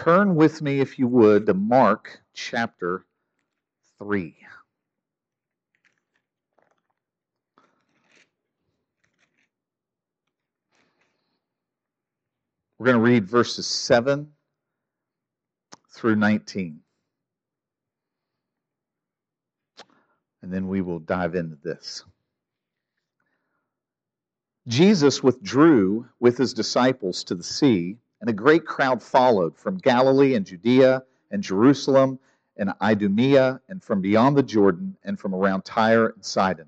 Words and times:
Turn 0.00 0.34
with 0.34 0.62
me, 0.62 0.80
if 0.80 0.98
you 0.98 1.06
would, 1.08 1.44
to 1.44 1.52
Mark 1.52 2.22
chapter 2.32 3.04
3. 3.98 4.34
We're 12.78 12.86
going 12.86 12.96
to 12.96 13.02
read 13.02 13.26
verses 13.26 13.66
7 13.66 14.26
through 15.90 16.16
19. 16.16 16.80
And 20.40 20.50
then 20.50 20.66
we 20.68 20.80
will 20.80 21.00
dive 21.00 21.34
into 21.34 21.58
this. 21.62 22.06
Jesus 24.66 25.22
withdrew 25.22 26.08
with 26.20 26.38
his 26.38 26.54
disciples 26.54 27.22
to 27.24 27.34
the 27.34 27.44
sea, 27.44 27.98
and 28.20 28.28
a 28.28 28.34
great 28.34 28.66
crowd 28.66 29.02
followed 29.02 29.56
from 29.56 29.78
Galilee 29.78 30.34
and 30.34 30.44
Judea 30.44 31.02
and 31.30 31.42
Jerusalem 31.42 32.18
and 32.56 32.72
Idumea 32.82 33.60
and 33.68 33.82
from 33.82 34.00
beyond 34.00 34.36
the 34.36 34.42
Jordan 34.42 34.96
and 35.04 35.18
from 35.18 35.34
around 35.34 35.64
Tyre 35.64 36.08
and 36.08 36.24
Sidon. 36.24 36.66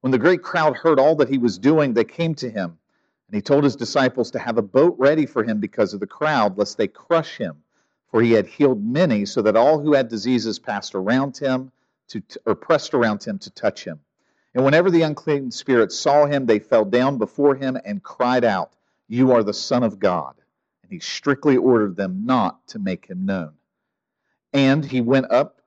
When 0.00 0.10
the 0.10 0.18
great 0.18 0.42
crowd 0.42 0.76
heard 0.76 1.00
all 1.00 1.16
that 1.16 1.30
he 1.30 1.38
was 1.38 1.58
doing, 1.58 1.94
they 1.94 2.04
came 2.04 2.34
to 2.36 2.50
him, 2.50 2.78
and 3.28 3.34
he 3.34 3.40
told 3.40 3.64
his 3.64 3.76
disciples 3.76 4.30
to 4.32 4.38
have 4.38 4.58
a 4.58 4.62
boat 4.62 4.94
ready 4.98 5.26
for 5.26 5.42
him 5.42 5.58
because 5.58 5.94
of 5.94 6.00
the 6.00 6.06
crowd, 6.06 6.58
lest 6.58 6.76
they 6.76 6.86
crush 6.86 7.38
him. 7.38 7.62
For 8.10 8.22
he 8.22 8.32
had 8.32 8.46
healed 8.46 8.84
many, 8.84 9.24
so 9.24 9.42
that 9.42 9.56
all 9.56 9.80
who 9.80 9.94
had 9.94 10.08
diseases 10.08 10.58
passed 10.58 10.94
around 10.94 11.36
him 11.36 11.72
to, 12.08 12.22
or 12.44 12.54
pressed 12.54 12.94
around 12.94 13.24
him 13.24 13.38
to 13.40 13.50
touch 13.50 13.84
him. 13.84 13.98
And 14.54 14.64
whenever 14.64 14.90
the 14.90 15.02
unclean 15.02 15.50
spirits 15.50 15.98
saw 15.98 16.26
him, 16.26 16.46
they 16.46 16.60
fell 16.60 16.84
down 16.84 17.18
before 17.18 17.56
him 17.56 17.76
and 17.84 18.02
cried 18.02 18.44
out, 18.44 18.72
You 19.08 19.32
are 19.32 19.42
the 19.42 19.52
Son 19.52 19.82
of 19.82 19.98
God. 19.98 20.34
And 20.86 20.92
he 20.92 21.00
strictly 21.00 21.56
ordered 21.56 21.96
them 21.96 22.24
not 22.24 22.64
to 22.68 22.78
make 22.78 23.06
him 23.06 23.26
known. 23.26 23.54
And 24.52 24.84
he 24.84 25.00
went 25.00 25.28
up, 25.32 25.60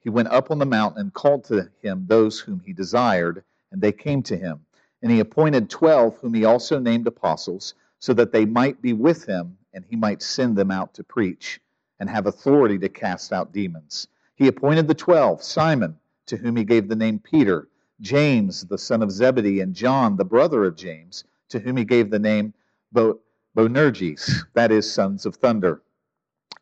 he 0.00 0.08
went 0.08 0.28
up 0.28 0.50
on 0.50 0.58
the 0.58 0.64
mountain 0.64 1.02
and 1.02 1.12
called 1.12 1.44
to 1.44 1.70
him 1.82 2.06
those 2.08 2.40
whom 2.40 2.60
he 2.60 2.72
desired, 2.72 3.44
and 3.70 3.82
they 3.82 3.92
came 3.92 4.22
to 4.22 4.38
him. 4.38 4.60
And 5.02 5.12
he 5.12 5.20
appointed 5.20 5.68
twelve, 5.68 6.16
whom 6.16 6.32
he 6.32 6.46
also 6.46 6.78
named 6.78 7.06
apostles, 7.06 7.74
so 7.98 8.14
that 8.14 8.32
they 8.32 8.46
might 8.46 8.80
be 8.80 8.94
with 8.94 9.26
him, 9.26 9.58
and 9.74 9.84
he 9.86 9.96
might 9.96 10.22
send 10.22 10.56
them 10.56 10.70
out 10.70 10.94
to 10.94 11.04
preach, 11.04 11.60
and 12.00 12.08
have 12.08 12.26
authority 12.26 12.78
to 12.78 12.88
cast 12.88 13.34
out 13.34 13.52
demons. 13.52 14.08
He 14.34 14.48
appointed 14.48 14.88
the 14.88 14.94
twelve 14.94 15.42
Simon, 15.42 15.98
to 16.24 16.38
whom 16.38 16.56
he 16.56 16.64
gave 16.64 16.88
the 16.88 16.96
name 16.96 17.18
Peter 17.18 17.68
James, 18.00 18.64
the 18.64 18.78
son 18.78 19.02
of 19.02 19.10
Zebedee, 19.10 19.60
and 19.60 19.74
John, 19.74 20.16
the 20.16 20.24
brother 20.24 20.64
of 20.64 20.74
James, 20.74 21.24
to 21.50 21.58
whom 21.58 21.76
he 21.76 21.84
gave 21.84 22.08
the 22.10 22.18
name 22.18 22.54
Bo- 22.92 23.18
Boanerges, 23.58 24.44
that 24.54 24.70
is, 24.70 24.88
sons 24.88 25.26
of 25.26 25.34
thunder. 25.34 25.82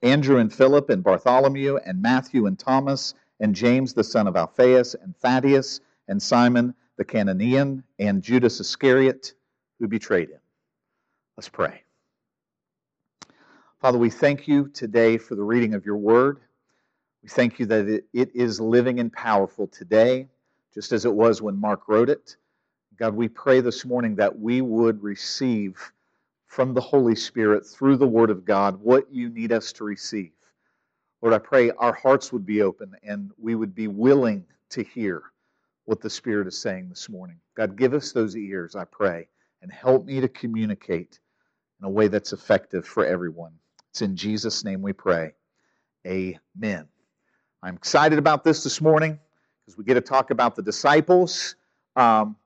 Andrew 0.02 0.39
and 0.39 0.50
Philip 0.50 0.89
and 0.89 1.05
Bartholomew 1.05 1.77
and 1.84 2.00
Matthew 2.00 2.47
and 2.47 2.58
Thomas 2.58 3.12
and 3.39 3.55
James, 3.55 3.92
the 3.92 4.02
son 4.02 4.27
of 4.27 4.34
Alphaeus 4.34 4.94
and 4.94 5.14
Thaddeus 5.19 5.80
and 6.08 6.22
Simon 6.22 6.74
the 6.97 7.05
Cananean 7.05 7.84
and 7.98 8.22
Judas 8.22 8.61
Iscariot, 8.61 9.34
who 9.78 9.89
betrayed 9.89 10.30
him. 10.30 10.41
Let's 11.36 11.50
pray. 11.50 11.83
Father, 13.83 13.98
we 13.98 14.08
thank 14.08 14.48
you 14.48 14.69
today 14.69 15.19
for 15.19 15.34
the 15.34 15.42
reading 15.44 15.74
of 15.74 15.84
your 15.84 15.98
word. 15.98 16.41
We 17.22 17.28
thank 17.28 17.58
you 17.58 17.67
that 17.67 18.05
it 18.14 18.30
is 18.34 18.58
living 18.58 19.00
and 19.00 19.12
powerful 19.12 19.67
today 19.67 20.28
just 20.72 20.92
as 20.92 21.05
it 21.05 21.12
was 21.12 21.42
when 21.42 21.61
Mark 21.61 21.89
wrote 21.89 22.08
it. 22.08 22.36
God, 22.98 23.14
we 23.14 23.28
pray 23.28 23.61
this 23.61 23.84
morning 23.84 24.17
that 24.17 24.39
we 24.39 24.62
would 24.62 25.02
receive 25.02 25.92
from 26.47 26.75
the 26.75 26.80
Holy 26.80 27.14
Spirit 27.14 27.66
through 27.66 27.97
the 27.97 28.06
Word 28.06 28.30
of 28.30 28.44
God 28.44 28.80
what 28.80 29.12
you 29.12 29.28
need 29.28 29.52
us 29.52 29.72
to 29.72 29.84
receive. 29.84 30.33
Lord, 31.22 31.34
I 31.34 31.39
pray 31.39 31.70
our 31.72 31.92
hearts 31.92 32.33
would 32.33 32.47
be 32.47 32.62
open 32.62 32.94
and 33.02 33.30
we 33.39 33.55
would 33.55 33.75
be 33.75 33.89
willing 33.89 34.44
to 34.70 34.83
hear 34.83 35.22
what 35.84 36.00
the 36.00 36.11
Spirit 36.11 36.47
is 36.47 36.58
saying 36.58 36.89
this 36.89 37.08
morning. 37.08 37.39
God, 37.57 37.77
give 37.77 37.95
us 37.95 38.12
those 38.12 38.36
ears, 38.36 38.77
I 38.77 38.84
pray, 38.84 39.29
and 39.62 39.73
help 39.73 40.05
me 40.05 40.20
to 40.20 40.29
communicate 40.29 41.18
in 41.80 41.86
a 41.86 41.90
way 41.90 42.08
that's 42.08 42.33
effective 42.33 42.86
for 42.86 43.05
everyone. 43.05 43.52
It's 43.90 44.02
in 44.02 44.17
Jesus' 44.17 44.64
name 44.64 44.83
we 44.83 44.92
pray. 44.92 45.33
Amen. 46.07 46.86
I'm 47.63 47.74
excited 47.74 48.18
about 48.18 48.45
this 48.45 48.63
this 48.63 48.80
morning 48.80 49.18
because 49.64 49.77
we 49.78 49.84
get 49.84 49.95
to 49.95 50.01
talk 50.01 50.30
about 50.30 50.55
the 50.55 50.63
disciples. 50.63 51.57
Um, 51.96 52.36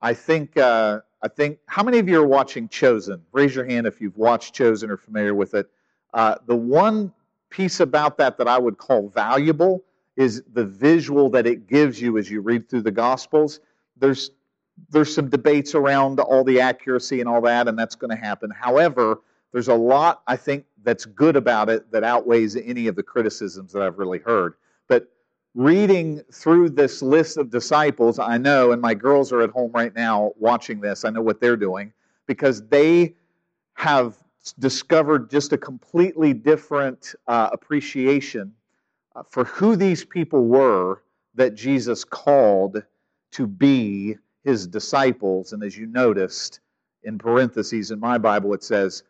I 0.00 0.14
think 0.14 0.56
uh, 0.56 1.00
I 1.22 1.28
think 1.28 1.58
how 1.66 1.82
many 1.82 1.98
of 1.98 2.08
you 2.08 2.20
are 2.20 2.26
watching 2.26 2.68
Chosen? 2.68 3.22
Raise 3.32 3.54
your 3.54 3.64
hand 3.64 3.86
if 3.86 4.00
you've 4.00 4.16
watched 4.16 4.54
Chosen 4.54 4.90
or 4.90 4.96
familiar 4.96 5.34
with 5.34 5.54
it. 5.54 5.68
Uh, 6.14 6.36
the 6.46 6.56
one 6.56 7.12
piece 7.50 7.80
about 7.80 8.18
that 8.18 8.38
that 8.38 8.48
I 8.48 8.58
would 8.58 8.78
call 8.78 9.08
valuable 9.08 9.82
is 10.16 10.42
the 10.52 10.64
visual 10.64 11.30
that 11.30 11.46
it 11.46 11.66
gives 11.66 12.00
you 12.00 12.18
as 12.18 12.30
you 12.30 12.40
read 12.40 12.68
through 12.68 12.82
the 12.82 12.90
Gospels. 12.90 13.60
There's 13.96 14.30
there's 14.90 15.12
some 15.12 15.28
debates 15.28 15.74
around 15.74 16.20
all 16.20 16.44
the 16.44 16.60
accuracy 16.60 17.18
and 17.18 17.28
all 17.28 17.40
that, 17.40 17.66
and 17.66 17.76
that's 17.76 17.96
going 17.96 18.16
to 18.16 18.16
happen. 18.16 18.48
However, 18.50 19.20
there's 19.52 19.68
a 19.68 19.74
lot 19.74 20.22
I 20.26 20.36
think 20.36 20.66
that's 20.84 21.04
good 21.04 21.34
about 21.34 21.68
it 21.68 21.90
that 21.90 22.04
outweighs 22.04 22.54
any 22.54 22.86
of 22.86 22.94
the 22.94 23.02
criticisms 23.02 23.72
that 23.72 23.82
I've 23.82 23.98
really 23.98 24.20
heard. 24.20 24.54
But 24.86 25.10
reading 25.58 26.22
through 26.32 26.70
this 26.70 27.02
list 27.02 27.36
of 27.36 27.50
disciples, 27.50 28.20
I 28.20 28.38
know, 28.38 28.70
and 28.70 28.80
my 28.80 28.94
girls 28.94 29.32
are 29.32 29.42
at 29.42 29.50
home 29.50 29.72
right 29.74 29.92
now 29.92 30.30
watching 30.38 30.80
this, 30.80 31.04
I 31.04 31.10
know 31.10 31.20
what 31.20 31.40
they're 31.40 31.56
doing, 31.56 31.92
because 32.28 32.64
they 32.68 33.16
have 33.74 34.16
discovered 34.60 35.28
just 35.28 35.52
a 35.52 35.58
completely 35.58 36.32
different 36.32 37.16
uh, 37.26 37.50
appreciation 37.52 38.54
uh, 39.16 39.24
for 39.28 39.42
who 39.42 39.74
these 39.74 40.04
people 40.04 40.44
were 40.44 41.02
that 41.34 41.56
Jesus 41.56 42.04
called 42.04 42.80
to 43.32 43.46
be 43.48 44.16
his 44.44 44.64
disciples. 44.64 45.52
And 45.52 45.64
as 45.64 45.76
you 45.76 45.86
noticed 45.86 46.60
in 47.02 47.18
parentheses 47.18 47.90
in 47.90 47.98
my 47.98 48.16
Bible, 48.16 48.54
it 48.54 48.62
says 48.62 49.02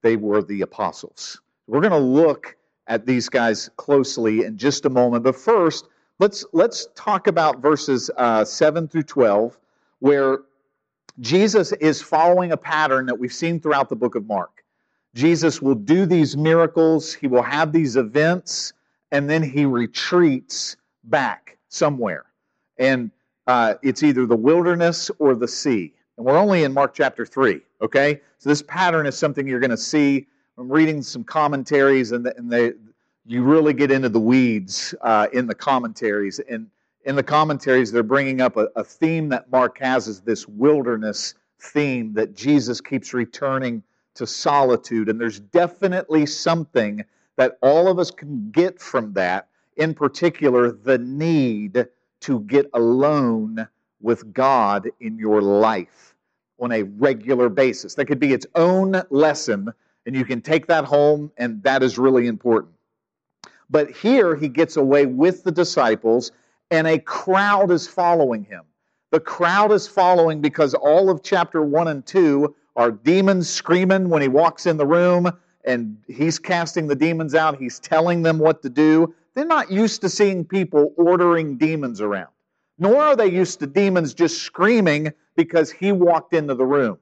they 0.00 0.16
were 0.16 0.42
the 0.42 0.62
apostles. 0.62 1.42
We're 1.66 1.80
going 1.80 1.92
to 1.92 1.98
look 1.98 2.56
at 2.86 3.06
these 3.06 3.28
guys 3.28 3.70
closely 3.76 4.44
in 4.44 4.56
just 4.56 4.84
a 4.84 4.90
moment. 4.90 5.24
But 5.24 5.36
first, 5.36 5.88
let's 6.18 6.44
let's 6.52 6.88
talk 6.94 7.26
about 7.26 7.60
verses 7.60 8.10
uh, 8.16 8.44
seven 8.44 8.88
through 8.88 9.04
twelve, 9.04 9.58
where 10.00 10.40
Jesus 11.20 11.72
is 11.72 12.00
following 12.00 12.52
a 12.52 12.56
pattern 12.56 13.06
that 13.06 13.18
we've 13.18 13.32
seen 13.32 13.60
throughout 13.60 13.88
the 13.88 13.96
book 13.96 14.14
of 14.14 14.26
Mark. 14.26 14.64
Jesus 15.14 15.60
will 15.60 15.74
do 15.74 16.06
these 16.06 16.36
miracles, 16.36 17.12
he 17.12 17.26
will 17.26 17.42
have 17.42 17.72
these 17.72 17.96
events, 17.96 18.72
and 19.10 19.28
then 19.28 19.42
he 19.42 19.66
retreats 19.66 20.76
back 21.04 21.58
somewhere. 21.68 22.24
And 22.78 23.10
uh, 23.46 23.74
it's 23.82 24.02
either 24.02 24.24
the 24.24 24.36
wilderness 24.36 25.10
or 25.18 25.34
the 25.34 25.48
sea. 25.48 25.92
And 26.16 26.24
we're 26.24 26.38
only 26.38 26.64
in 26.64 26.72
Mark 26.72 26.94
chapter 26.94 27.26
3, 27.26 27.60
okay? 27.82 28.20
So 28.38 28.48
this 28.48 28.62
pattern 28.62 29.06
is 29.06 29.16
something 29.16 29.46
you're 29.46 29.60
going 29.60 29.70
to 29.70 29.76
see 29.76 30.26
I'm 30.62 30.70
reading 30.70 31.02
some 31.02 31.24
commentaries, 31.24 32.12
and, 32.12 32.24
and 32.24 32.48
they, 32.48 32.74
you 33.26 33.42
really 33.42 33.72
get 33.72 33.90
into 33.90 34.08
the 34.08 34.20
weeds 34.20 34.94
uh, 35.00 35.26
in 35.32 35.48
the 35.48 35.56
commentaries. 35.56 36.38
And 36.38 36.68
in 37.04 37.16
the 37.16 37.22
commentaries, 37.24 37.90
they're 37.90 38.04
bringing 38.04 38.40
up 38.40 38.56
a, 38.56 38.68
a 38.76 38.84
theme 38.84 39.28
that 39.30 39.50
Mark 39.50 39.80
has 39.80 40.06
is 40.06 40.20
this 40.20 40.46
wilderness 40.46 41.34
theme 41.58 42.14
that 42.14 42.36
Jesus 42.36 42.80
keeps 42.80 43.12
returning 43.12 43.82
to 44.14 44.24
solitude. 44.24 45.08
And 45.08 45.20
there's 45.20 45.40
definitely 45.40 46.26
something 46.26 47.04
that 47.34 47.58
all 47.60 47.88
of 47.88 47.98
us 47.98 48.12
can 48.12 48.52
get 48.52 48.80
from 48.80 49.14
that, 49.14 49.48
in 49.78 49.94
particular, 49.94 50.70
the 50.70 50.98
need 50.98 51.88
to 52.20 52.40
get 52.42 52.66
alone 52.72 53.66
with 54.00 54.32
God 54.32 54.88
in 55.00 55.18
your 55.18 55.42
life 55.42 56.14
on 56.60 56.70
a 56.70 56.84
regular 56.84 57.48
basis. 57.48 57.96
That 57.96 58.04
could 58.04 58.20
be 58.20 58.32
its 58.32 58.46
own 58.54 59.02
lesson 59.10 59.72
and 60.06 60.14
you 60.14 60.24
can 60.24 60.40
take 60.40 60.66
that 60.66 60.84
home, 60.84 61.30
and 61.36 61.62
that 61.62 61.82
is 61.82 61.98
really 61.98 62.26
important. 62.26 62.74
But 63.70 63.90
here 63.90 64.36
he 64.36 64.48
gets 64.48 64.76
away 64.76 65.06
with 65.06 65.44
the 65.44 65.52
disciples, 65.52 66.32
and 66.70 66.86
a 66.86 66.98
crowd 66.98 67.70
is 67.70 67.86
following 67.86 68.44
him. 68.44 68.62
The 69.10 69.20
crowd 69.20 69.72
is 69.72 69.86
following 69.86 70.40
because 70.40 70.74
all 70.74 71.10
of 71.10 71.22
chapter 71.22 71.62
1 71.62 71.88
and 71.88 72.04
2 72.04 72.54
are 72.76 72.90
demons 72.90 73.48
screaming 73.48 74.08
when 74.08 74.22
he 74.22 74.28
walks 74.28 74.66
in 74.66 74.76
the 74.76 74.86
room, 74.86 75.30
and 75.64 75.96
he's 76.08 76.38
casting 76.38 76.86
the 76.86 76.94
demons 76.94 77.34
out. 77.34 77.58
He's 77.58 77.78
telling 77.78 78.22
them 78.22 78.38
what 78.38 78.62
to 78.62 78.70
do. 78.70 79.14
They're 79.34 79.44
not 79.44 79.70
used 79.70 80.00
to 80.00 80.08
seeing 80.08 80.44
people 80.44 80.92
ordering 80.96 81.56
demons 81.56 82.00
around, 82.00 82.28
nor 82.78 83.02
are 83.02 83.16
they 83.16 83.30
used 83.30 83.60
to 83.60 83.66
demons 83.66 84.12
just 84.12 84.42
screaming 84.42 85.12
because 85.36 85.70
he 85.70 85.92
walked 85.92 86.34
into 86.34 86.54
the 86.54 86.66
room. 86.66 86.98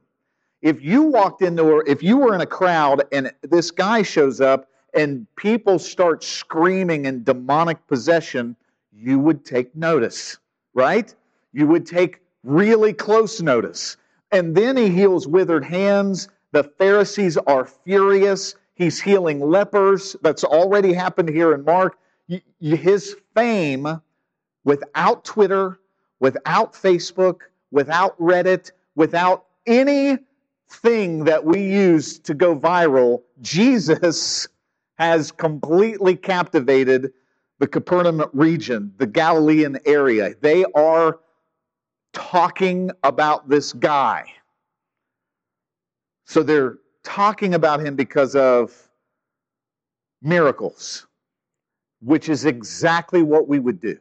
If 0.62 0.82
you 0.82 1.02
walked 1.02 1.42
into, 1.42 1.82
if 1.86 2.02
you 2.02 2.18
were 2.18 2.34
in 2.34 2.40
a 2.40 2.46
crowd 2.46 3.04
and 3.12 3.32
this 3.42 3.70
guy 3.70 4.02
shows 4.02 4.40
up 4.40 4.68
and 4.92 5.26
people 5.36 5.78
start 5.78 6.22
screaming 6.22 7.06
in 7.06 7.24
demonic 7.24 7.86
possession, 7.86 8.56
you 8.92 9.18
would 9.18 9.44
take 9.44 9.74
notice, 9.74 10.38
right? 10.74 11.14
You 11.52 11.66
would 11.68 11.86
take 11.86 12.20
really 12.44 12.92
close 12.92 13.40
notice. 13.40 13.96
And 14.32 14.54
then 14.54 14.76
he 14.76 14.88
heals 14.90 15.26
withered 15.26 15.64
hands. 15.64 16.28
The 16.52 16.64
Pharisees 16.64 17.36
are 17.38 17.64
furious. 17.64 18.54
He's 18.74 19.00
healing 19.00 19.40
lepers. 19.40 20.14
That's 20.22 20.44
already 20.44 20.92
happened 20.92 21.30
here 21.30 21.54
in 21.54 21.64
Mark. 21.64 21.98
His 22.60 23.16
fame 23.34 24.00
without 24.64 25.24
Twitter, 25.24 25.78
without 26.18 26.74
Facebook, 26.74 27.40
without 27.70 28.18
Reddit, 28.18 28.72
without 28.94 29.46
anything 30.70 31.24
that 31.24 31.44
we 31.44 31.62
use 31.62 32.18
to 32.20 32.34
go 32.34 32.56
viral, 32.56 33.22
Jesus 33.40 34.46
has 34.98 35.32
completely 35.32 36.16
captivated 36.16 37.12
the 37.58 37.66
Capernaum 37.66 38.24
region, 38.32 38.92
the 38.98 39.06
Galilean 39.06 39.78
area. 39.86 40.34
They 40.40 40.64
are 40.74 41.20
talking 42.12 42.90
about 43.02 43.48
this 43.48 43.72
guy. 43.72 44.24
So 46.26 46.42
they're 46.42 46.78
talking 47.02 47.54
about 47.54 47.80
him 47.80 47.96
because 47.96 48.36
of 48.36 48.88
miracles, 50.22 51.06
which 52.02 52.28
is 52.28 52.44
exactly 52.44 53.22
what 53.22 53.48
we 53.48 53.58
would 53.58 53.80
do. 53.80 53.98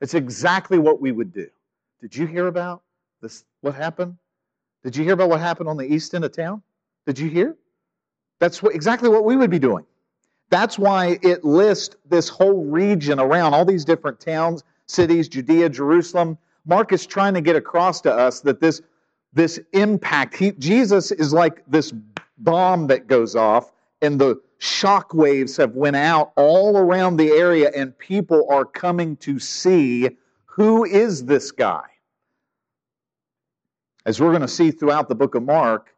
It's 0.00 0.14
exactly 0.14 0.78
what 0.78 1.00
we 1.00 1.12
would 1.12 1.32
do. 1.32 1.48
Did 2.00 2.16
you 2.16 2.26
hear 2.26 2.48
about 2.48 2.82
this? 3.22 3.44
What 3.60 3.74
happened? 3.74 4.16
Did 4.84 4.94
you 4.96 5.02
hear 5.02 5.14
about 5.14 5.30
what 5.30 5.40
happened 5.40 5.68
on 5.68 5.78
the 5.78 5.84
east 5.84 6.14
end 6.14 6.24
of 6.24 6.32
town? 6.32 6.62
Did 7.06 7.18
you 7.18 7.30
hear? 7.30 7.56
That's 8.38 8.62
what, 8.62 8.74
exactly 8.74 9.08
what 9.08 9.24
we 9.24 9.34
would 9.36 9.50
be 9.50 9.58
doing. 9.58 9.86
That's 10.50 10.78
why 10.78 11.18
it 11.22 11.42
lists 11.42 11.96
this 12.08 12.28
whole 12.28 12.64
region 12.64 13.18
around 13.18 13.54
all 13.54 13.64
these 13.64 13.84
different 13.84 14.20
towns, 14.20 14.62
cities, 14.86 15.26
Judea, 15.26 15.70
Jerusalem. 15.70 16.36
Mark 16.66 16.92
is 16.92 17.06
trying 17.06 17.32
to 17.34 17.40
get 17.40 17.56
across 17.56 18.02
to 18.02 18.12
us 18.12 18.40
that 18.40 18.60
this, 18.60 18.82
this 19.32 19.58
impact, 19.72 20.36
he, 20.36 20.52
Jesus 20.52 21.10
is 21.12 21.32
like 21.32 21.62
this 21.66 21.92
bomb 22.38 22.86
that 22.88 23.06
goes 23.06 23.34
off, 23.34 23.72
and 24.02 24.20
the 24.20 24.40
shock 24.58 25.14
waves 25.14 25.56
have 25.56 25.74
went 25.74 25.96
out 25.96 26.32
all 26.36 26.76
around 26.76 27.16
the 27.16 27.30
area, 27.30 27.70
and 27.74 27.98
people 27.98 28.46
are 28.50 28.66
coming 28.66 29.16
to 29.16 29.38
see 29.38 30.10
who 30.44 30.84
is 30.84 31.24
this 31.24 31.50
guy. 31.50 31.84
As 34.06 34.20
we're 34.20 34.30
going 34.30 34.42
to 34.42 34.48
see 34.48 34.70
throughout 34.70 35.08
the 35.08 35.14
book 35.14 35.34
of 35.34 35.42
Mark, 35.42 35.94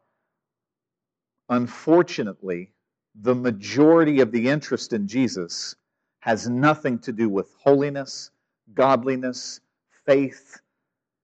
unfortunately, 1.49 2.71
the 3.15 3.35
majority 3.35 4.21
of 4.21 4.31
the 4.31 4.47
interest 4.47 4.93
in 4.93 5.07
Jesus 5.07 5.75
has 6.19 6.47
nothing 6.47 6.99
to 6.99 7.11
do 7.11 7.27
with 7.27 7.53
holiness, 7.59 8.31
godliness, 8.73 9.59
faith. 10.05 10.59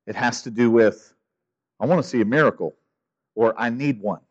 It 0.07 0.15
has 0.15 0.41
to 0.43 0.51
do 0.51 0.69
with, 0.69 1.13
I 1.79 1.85
want 1.85 2.01
to 2.03 2.07
see 2.07 2.21
a 2.21 2.25
miracle, 2.25 2.75
or 3.35 3.53
I 3.57 3.69
need 3.69 4.01
one. 4.01 4.21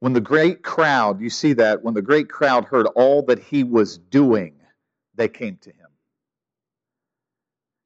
When 0.00 0.12
the 0.12 0.20
great 0.20 0.62
crowd, 0.62 1.20
you 1.20 1.30
see 1.30 1.54
that, 1.54 1.82
when 1.82 1.94
the 1.94 2.02
great 2.02 2.28
crowd 2.28 2.66
heard 2.66 2.86
all 2.94 3.22
that 3.22 3.38
he 3.38 3.64
was 3.64 3.96
doing, 3.96 4.54
they 5.14 5.28
came 5.28 5.56
to 5.62 5.70
him. 5.70 5.85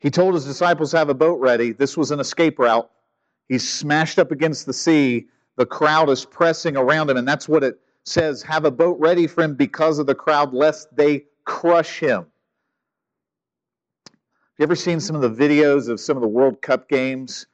He 0.00 0.10
told 0.10 0.34
his 0.34 0.46
disciples 0.46 0.90
to 0.90 0.98
have 0.98 1.10
a 1.10 1.14
boat 1.14 1.40
ready. 1.40 1.72
This 1.72 1.96
was 1.96 2.10
an 2.10 2.20
escape 2.20 2.58
route. 2.58 2.90
He's 3.48 3.68
smashed 3.68 4.18
up 4.18 4.32
against 4.32 4.66
the 4.66 4.72
sea. 4.72 5.26
The 5.56 5.66
crowd 5.66 6.08
is 6.08 6.24
pressing 6.24 6.76
around 6.76 7.10
him, 7.10 7.18
and 7.18 7.28
that's 7.28 7.48
what 7.48 7.62
it 7.62 7.78
says 8.04 8.42
have 8.42 8.64
a 8.64 8.70
boat 8.70 8.98
ready 8.98 9.26
for 9.26 9.42
him 9.44 9.54
because 9.54 9.98
of 9.98 10.06
the 10.06 10.14
crowd, 10.14 10.54
lest 10.54 10.94
they 10.96 11.26
crush 11.44 11.98
him. 11.98 12.26
You 14.58 14.62
ever 14.62 14.76
seen 14.76 15.00
some 15.00 15.16
of 15.16 15.22
the 15.22 15.48
videos 15.48 15.88
of 15.88 16.00
some 16.00 16.16
of 16.16 16.22
the 16.22 16.28
World 16.28 16.62
Cup 16.62 16.88
games? 16.88 17.46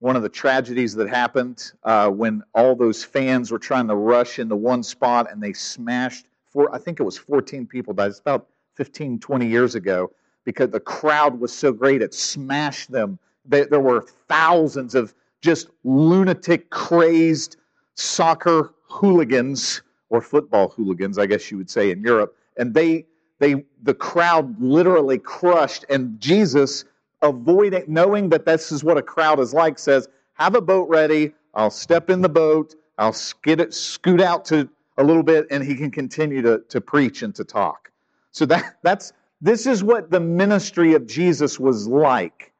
One 0.00 0.14
of 0.14 0.22
the 0.22 0.28
tragedies 0.28 0.94
that 0.94 1.08
happened 1.08 1.72
uh, 1.82 2.10
when 2.10 2.42
all 2.54 2.76
those 2.76 3.02
fans 3.02 3.50
were 3.50 3.58
trying 3.58 3.88
to 3.88 3.96
rush 3.96 4.38
into 4.38 4.56
one 4.56 4.82
spot 4.82 5.30
and 5.30 5.42
they 5.42 5.52
smashed, 5.52 6.26
four, 6.52 6.72
I 6.74 6.78
think 6.78 7.00
it 7.00 7.02
was 7.02 7.18
14 7.18 7.66
people 7.66 7.94
died. 7.94 8.10
It's 8.10 8.20
about 8.20 8.46
15, 8.76 9.18
20 9.18 9.46
years 9.46 9.74
ago 9.74 10.12
because 10.44 10.70
the 10.70 10.80
crowd 10.80 11.40
was 11.40 11.52
so 11.52 11.72
great, 11.72 12.02
it 12.02 12.14
smashed 12.14 12.90
them. 12.90 13.18
There 13.44 13.80
were 13.80 14.06
thousands 14.28 14.94
of 14.94 15.14
just 15.40 15.68
lunatic, 15.84 16.70
crazed 16.70 17.56
soccer 17.94 18.74
hooligans 18.88 19.82
or 20.10 20.20
football 20.20 20.68
hooligans, 20.70 21.18
I 21.18 21.26
guess 21.26 21.50
you 21.50 21.58
would 21.58 21.70
say 21.70 21.90
in 21.90 22.02
Europe, 22.02 22.36
and 22.56 22.74
they 22.74 23.06
they 23.38 23.64
the 23.82 23.94
crowd 23.94 24.60
literally 24.60 25.18
crushed. 25.18 25.84
And 25.88 26.20
Jesus 26.20 26.84
avoiding 27.22 27.84
knowing 27.86 28.28
that 28.30 28.46
this 28.46 28.72
is 28.72 28.84
what 28.84 28.96
a 28.96 29.02
crowd 29.02 29.40
is 29.40 29.52
like 29.54 29.78
says 29.78 30.08
have 30.34 30.54
a 30.54 30.60
boat 30.60 30.88
ready. 30.88 31.32
I'll 31.54 31.70
step 31.70 32.10
in 32.10 32.20
the 32.20 32.28
boat. 32.28 32.74
I'll 32.98 33.12
skid 33.12 33.60
it 33.60 33.74
scoot 33.74 34.20
out 34.20 34.44
to 34.46 34.68
a 34.96 35.04
little 35.04 35.22
bit 35.22 35.46
and 35.50 35.64
he 35.64 35.74
can 35.74 35.90
continue 35.90 36.42
to, 36.42 36.62
to 36.68 36.80
preach 36.80 37.22
and 37.22 37.34
to 37.36 37.44
talk. 37.44 37.90
So 38.32 38.46
that 38.46 38.76
that's 38.82 39.12
this 39.40 39.66
is 39.66 39.84
what 39.84 40.10
the 40.10 40.20
ministry 40.20 40.94
of 40.94 41.06
Jesus 41.06 41.58
was 41.60 41.86
like 41.86 42.52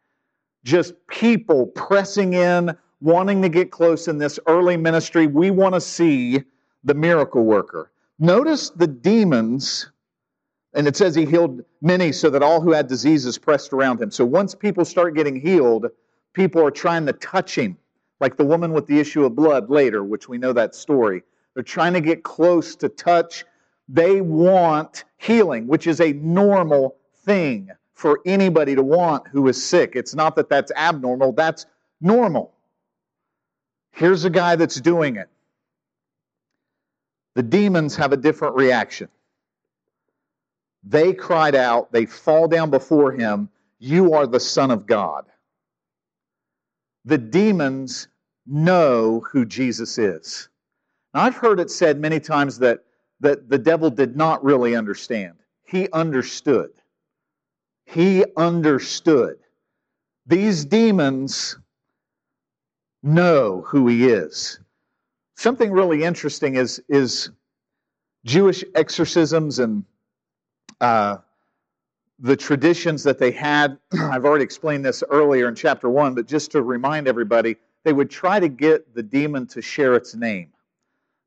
just 0.65 0.95
people 1.07 1.67
pressing 1.67 2.35
in, 2.35 2.77
wanting 3.01 3.41
to 3.43 3.49
get 3.49 3.71
close 3.71 4.09
in 4.09 4.19
this 4.19 4.39
early 4.47 4.77
ministry. 4.77 5.27
We 5.27 5.51
want 5.51 5.75
to 5.75 5.81
see 5.81 6.43
the 6.85 6.95
miracle 6.95 7.45
worker. 7.45 7.91
Notice 8.19 8.71
the 8.71 8.87
demons, 8.87 9.91
and 10.75 10.87
it 10.87 10.97
says 10.97 11.15
he 11.15 11.25
healed 11.25 11.63
many 11.81 12.13
so 12.13 12.29
that 12.31 12.43
all 12.43 12.61
who 12.61 12.73
had 12.73 12.89
diseases 12.89 13.39
pressed 13.39 13.73
around 13.73 14.03
him. 14.03 14.11
So 14.11 14.25
once 14.25 14.55
people 14.55 14.85
start 14.85 15.15
getting 15.15 15.41
healed, 15.41 15.87
people 16.33 16.65
are 16.65 16.71
trying 16.71 17.07
to 17.07 17.13
touch 17.15 17.57
him, 17.57 17.79
like 18.21 18.37
the 18.37 18.45
woman 18.45 18.73
with 18.73 18.87
the 18.87 18.99
issue 18.99 19.25
of 19.25 19.37
blood 19.37 19.71
later, 19.71 20.05
which 20.05 20.29
we 20.29 20.39
know 20.39 20.53
that 20.53 20.75
story. 20.75 21.23
They're 21.55 21.63
trying 21.63 21.95
to 21.95 22.01
get 22.01 22.25
close 22.25 22.77
to 22.77 22.89
touch. 22.89 23.45
They 23.89 24.21
want 24.21 25.05
healing, 25.17 25.67
which 25.67 25.87
is 25.87 26.01
a 26.01 26.13
normal 26.13 26.97
thing 27.25 27.71
for 27.95 28.21
anybody 28.27 28.75
to 28.75 28.83
want 28.83 29.27
who 29.29 29.49
is 29.49 29.63
sick. 29.63 29.93
It's 29.97 30.15
not 30.15 30.37
that 30.37 30.49
that's 30.49 30.71
abnormal, 30.77 31.33
that's 31.33 31.67
normal. 32.01 32.53
Here's 33.93 34.25
a 34.25 34.31
guy 34.31 34.57
that's 34.57 34.81
doing 34.81 35.17
it. 35.17 35.29
The 37.35 37.43
demons 37.43 37.97
have 37.97 38.13
a 38.13 38.17
different 38.17 38.57
reaction. 38.57 39.09
They 40.85 41.13
cried 41.13 41.55
out, 41.55 41.93
they 41.93 42.07
fall 42.07 42.49
down 42.49 42.71
before 42.71 43.13
him, 43.13 43.49
You 43.79 44.15
are 44.15 44.27
the 44.27 44.41
Son 44.41 44.71
of 44.71 44.87
God. 44.87 45.25
The 47.05 47.19
demons 47.19 48.09
know 48.47 49.21
who 49.33 49.45
Jesus 49.45 49.99
is. 49.99 50.49
Now, 51.15 51.23
I've 51.23 51.37
heard 51.37 51.59
it 51.59 51.71
said 51.71 51.99
many 51.99 52.21
times 52.21 52.59
that, 52.61 52.85
that 53.21 53.49
the 53.49 53.59
devil 53.59 53.91
did 53.91 54.17
not 54.17 54.45
really 54.45 54.77
understand. 54.77 55.35
He 55.65 55.89
understood. 55.93 56.71
He 57.85 58.25
understood. 58.37 59.39
These 60.27 60.65
demons 60.65 61.57
know 63.03 63.63
who 63.67 63.87
he 63.89 64.09
is. 64.09 64.61
Something 65.37 65.71
really 65.73 66.03
interesting 66.05 66.57
is, 66.57 66.83
is 66.89 67.31
Jewish 68.25 68.65
exorcisms 68.75 69.59
and 69.59 69.85
uh, 70.81 71.19
the 72.19 72.37
traditions 72.37 73.03
that 73.05 73.19
they 73.19 73.31
had. 73.31 73.79
I've 73.93 74.25
already 74.25 74.45
explained 74.45 74.85
this 74.85 75.03
earlier 75.11 75.49
in 75.49 75.55
chapter 75.55 75.89
one, 75.89 76.15
but 76.15 76.27
just 76.27 76.51
to 76.53 76.63
remind 76.63 77.09
everybody, 77.09 77.57
they 77.85 77.93
would 77.93 78.11
try 78.11 78.41
to 78.41 78.49
get 78.49 78.95
the 78.95 79.03
demon 79.03 79.47
to 79.49 79.63
share 79.63 79.95
its 79.95 80.15
name. 80.15 80.53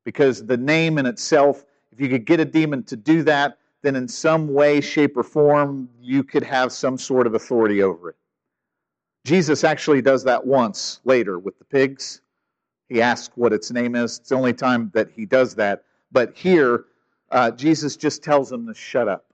Because 0.04 0.44
the 0.44 0.56
name 0.56 0.98
in 0.98 1.06
itself, 1.06 1.64
if 1.92 2.00
you 2.00 2.08
could 2.08 2.24
get 2.24 2.40
a 2.40 2.44
demon 2.44 2.82
to 2.84 2.96
do 2.96 3.22
that, 3.24 3.58
then 3.82 3.96
in 3.96 4.08
some 4.08 4.52
way, 4.52 4.80
shape, 4.80 5.16
or 5.16 5.22
form, 5.22 5.88
you 6.00 6.24
could 6.24 6.42
have 6.42 6.72
some 6.72 6.96
sort 6.96 7.26
of 7.26 7.34
authority 7.34 7.82
over 7.82 8.10
it. 8.10 8.16
Jesus 9.24 9.62
actually 9.62 10.02
does 10.02 10.24
that 10.24 10.46
once 10.46 11.00
later 11.04 11.38
with 11.38 11.58
the 11.58 11.64
pigs. 11.64 12.22
He 12.88 13.00
asks 13.00 13.36
what 13.36 13.52
its 13.52 13.70
name 13.70 13.94
is. 13.94 14.18
It's 14.18 14.30
the 14.30 14.36
only 14.36 14.52
time 14.52 14.90
that 14.94 15.10
he 15.10 15.26
does 15.26 15.54
that. 15.56 15.84
But 16.10 16.36
here, 16.36 16.86
uh, 17.30 17.50
Jesus 17.52 17.96
just 17.96 18.22
tells 18.22 18.50
them 18.50 18.66
to 18.66 18.74
shut 18.74 19.08
up. 19.08 19.26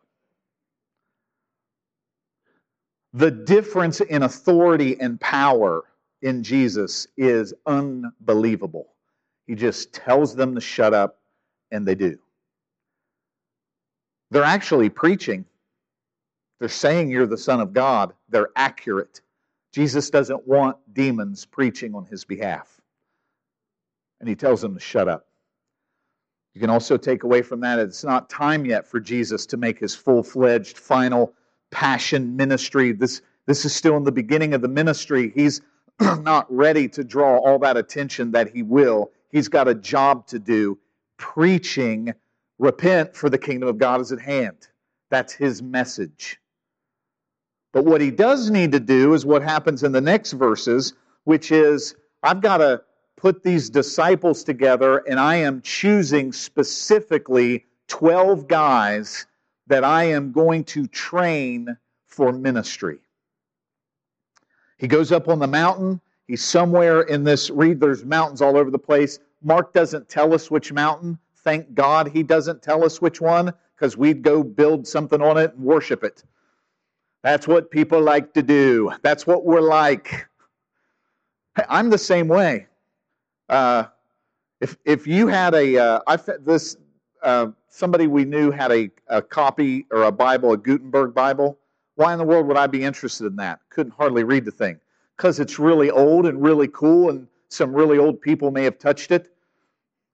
The 3.14 3.30
difference 3.30 4.00
in 4.00 4.22
authority 4.22 5.00
and 5.00 5.20
power 5.20 5.84
in 6.22 6.42
Jesus 6.42 7.06
is 7.16 7.54
unbelievable. 7.66 8.88
He 9.46 9.54
just 9.54 9.92
tells 9.92 10.36
them 10.36 10.54
to 10.54 10.60
shut 10.60 10.92
up, 10.92 11.18
and 11.70 11.86
they 11.86 11.94
do. 11.94 12.18
They're 14.30 14.44
actually 14.44 14.90
preaching. 14.90 15.44
They're 16.58 16.68
saying 16.68 17.10
you're 17.10 17.26
the 17.26 17.38
Son 17.38 17.60
of 17.60 17.72
God. 17.72 18.12
They're 18.28 18.50
accurate. 18.56 19.20
Jesus 19.72 20.10
doesn't 20.10 20.46
want 20.46 20.76
demons 20.92 21.44
preaching 21.44 21.94
on 21.94 22.06
his 22.06 22.24
behalf. 22.24 22.80
And 24.20 24.28
he 24.28 24.34
tells 24.34 24.60
them 24.60 24.74
to 24.74 24.80
shut 24.80 25.08
up. 25.08 25.26
You 26.54 26.60
can 26.60 26.70
also 26.70 26.96
take 26.96 27.22
away 27.22 27.42
from 27.42 27.60
that 27.60 27.78
it's 27.78 28.02
not 28.02 28.28
time 28.28 28.64
yet 28.64 28.88
for 28.88 28.98
Jesus 28.98 29.46
to 29.46 29.56
make 29.56 29.78
his 29.78 29.94
full 29.94 30.22
fledged 30.22 30.78
final 30.78 31.32
passion 31.70 32.36
ministry. 32.36 32.92
This, 32.92 33.22
this 33.46 33.64
is 33.64 33.74
still 33.74 33.96
in 33.96 34.04
the 34.04 34.12
beginning 34.12 34.54
of 34.54 34.62
the 34.62 34.68
ministry. 34.68 35.30
He's 35.34 35.60
not 36.00 36.46
ready 36.52 36.88
to 36.88 37.04
draw 37.04 37.38
all 37.38 37.58
that 37.60 37.76
attention 37.76 38.32
that 38.32 38.50
he 38.50 38.62
will. 38.62 39.12
He's 39.30 39.48
got 39.48 39.68
a 39.68 39.74
job 39.74 40.26
to 40.28 40.38
do 40.38 40.78
preaching, 41.16 42.14
repent, 42.58 43.14
for 43.14 43.30
the 43.30 43.38
kingdom 43.38 43.68
of 43.68 43.78
God 43.78 44.00
is 44.00 44.12
at 44.12 44.20
hand. 44.20 44.68
That's 45.10 45.32
his 45.32 45.62
message. 45.62 46.40
But 47.72 47.84
what 47.84 48.00
he 48.00 48.10
does 48.10 48.50
need 48.50 48.72
to 48.72 48.80
do 48.80 49.14
is 49.14 49.24
what 49.24 49.42
happens 49.42 49.82
in 49.82 49.92
the 49.92 50.00
next 50.00 50.32
verses, 50.32 50.94
which 51.24 51.52
is 51.52 51.94
I've 52.22 52.40
got 52.40 52.58
to 52.58 52.82
put 53.16 53.42
these 53.42 53.68
disciples 53.68 54.44
together, 54.44 54.98
and 54.98 55.18
I 55.20 55.36
am 55.36 55.60
choosing 55.62 56.32
specifically 56.32 57.66
12 57.88 58.48
guys 58.48 59.26
that 59.66 59.84
I 59.84 60.04
am 60.04 60.32
going 60.32 60.64
to 60.64 60.86
train 60.86 61.76
for 62.06 62.32
ministry. 62.32 62.98
He 64.78 64.86
goes 64.86 65.12
up 65.12 65.28
on 65.28 65.38
the 65.38 65.46
mountain. 65.46 66.00
He's 66.26 66.44
somewhere 66.44 67.02
in 67.02 67.24
this, 67.24 67.50
read, 67.50 67.80
there's 67.80 68.04
mountains 68.04 68.40
all 68.40 68.56
over 68.56 68.70
the 68.70 68.78
place. 68.78 69.18
Mark 69.42 69.72
doesn't 69.72 70.08
tell 70.08 70.32
us 70.34 70.50
which 70.50 70.72
mountain. 70.72 71.18
Thank 71.44 71.74
God 71.74 72.08
he 72.08 72.22
doesn't 72.22 72.62
tell 72.62 72.84
us 72.84 73.00
which 73.00 73.20
one, 73.20 73.52
because 73.74 73.96
we'd 73.96 74.22
go 74.22 74.42
build 74.42 74.86
something 74.86 75.22
on 75.22 75.38
it 75.38 75.54
and 75.54 75.64
worship 75.64 76.04
it. 76.04 76.24
That's 77.22 77.48
what 77.48 77.70
people 77.70 78.00
like 78.00 78.34
to 78.34 78.42
do. 78.42 78.92
That's 79.02 79.26
what 79.26 79.44
we're 79.44 79.60
like. 79.60 80.26
I'm 81.68 81.90
the 81.90 81.98
same 81.98 82.28
way. 82.28 82.66
Uh, 83.48 83.84
if 84.60 84.76
if 84.84 85.06
you 85.06 85.26
had 85.26 85.54
a, 85.54 85.78
uh, 85.78 86.00
I 86.06 86.16
this 86.16 86.76
uh, 87.22 87.48
somebody 87.68 88.06
we 88.06 88.24
knew 88.24 88.50
had 88.50 88.70
a, 88.70 88.90
a 89.08 89.22
copy 89.22 89.86
or 89.90 90.04
a 90.04 90.12
Bible, 90.12 90.52
a 90.52 90.56
Gutenberg 90.56 91.14
Bible. 91.14 91.58
Why 91.96 92.12
in 92.12 92.18
the 92.18 92.24
world 92.24 92.46
would 92.46 92.56
I 92.56 92.68
be 92.68 92.84
interested 92.84 93.26
in 93.26 93.36
that? 93.36 93.60
Couldn't 93.70 93.92
hardly 93.92 94.22
read 94.22 94.44
the 94.44 94.52
thing 94.52 94.78
because 95.16 95.40
it's 95.40 95.58
really 95.58 95.90
old 95.90 96.26
and 96.26 96.40
really 96.40 96.68
cool, 96.68 97.10
and 97.10 97.26
some 97.48 97.72
really 97.74 97.98
old 97.98 98.20
people 98.20 98.52
may 98.52 98.62
have 98.62 98.78
touched 98.78 99.10
it. 99.10 99.32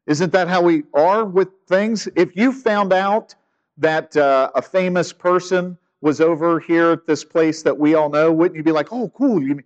Isn't 0.07 0.33
that 0.33 0.49
how 0.49 0.63
we 0.63 0.85
are 0.93 1.25
with 1.25 1.49
things? 1.67 2.09
If 2.15 2.37
you 2.37 2.53
found 2.53 2.93
out 2.93 3.35
that 3.79 4.17
uh, 4.17 4.51
a 4.55 4.63
famous 4.63 5.13
person 5.13 5.79
was 6.01 6.21
over 6.21 6.61
here 6.61 6.91
at 6.91 7.07
this 7.07 7.25
place 7.25 7.63
that 7.63 7.79
we 7.79 7.95
all 7.95 8.11
know, 8.11 8.31
wouldn't 8.31 8.57
you 8.57 8.63
be 8.63 8.73
like, 8.73 8.93
"Oh, 8.93 9.11
cool"? 9.17 9.43
You 9.43 9.63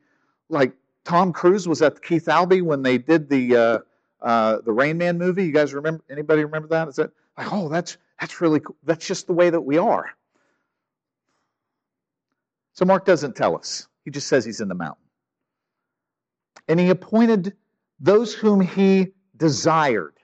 like 0.49 0.73
Tom 1.05 1.33
Cruise 1.33 1.67
was 1.67 1.83
at 1.83 2.01
Keith 2.03 2.29
Albee 2.29 2.63
when 2.63 2.83
they 2.83 2.99
did 2.99 3.29
the 3.29 3.57
uh, 3.57 3.79
uh, 4.21 4.59
the 4.65 4.73
Rain 4.73 4.99
Man 4.99 5.19
movie. 5.19 5.45
You 5.45 5.53
guys 5.53 5.75
remember? 5.75 6.03
Anybody 6.09 6.45
remember 6.45 6.69
that? 6.69 6.89
Is 6.89 6.97
that 6.97 7.11
like, 7.37 7.53
oh, 7.53 7.69
that's 7.69 7.97
that's 8.21 8.41
really 8.41 8.61
cool. 8.61 8.77
That's 8.85 9.07
just 9.07 9.27
the 9.27 9.33
way 9.33 9.51
that 9.51 9.61
we 9.61 9.79
are. 9.79 10.11
So 12.75 12.85
Mark 12.85 13.05
doesn't 13.05 13.35
tell 13.35 13.57
us. 13.57 13.89
He 14.05 14.11
just 14.13 14.29
says 14.29 14.45
he's 14.45 14.61
in 14.61 14.69
the 14.69 14.75
mountain. 14.75 15.05
And 16.69 16.79
he 16.79 16.91
appointed 16.91 17.57
those 17.99 18.33
whom 18.33 18.61
he 18.61 19.09
desired. 19.37 20.18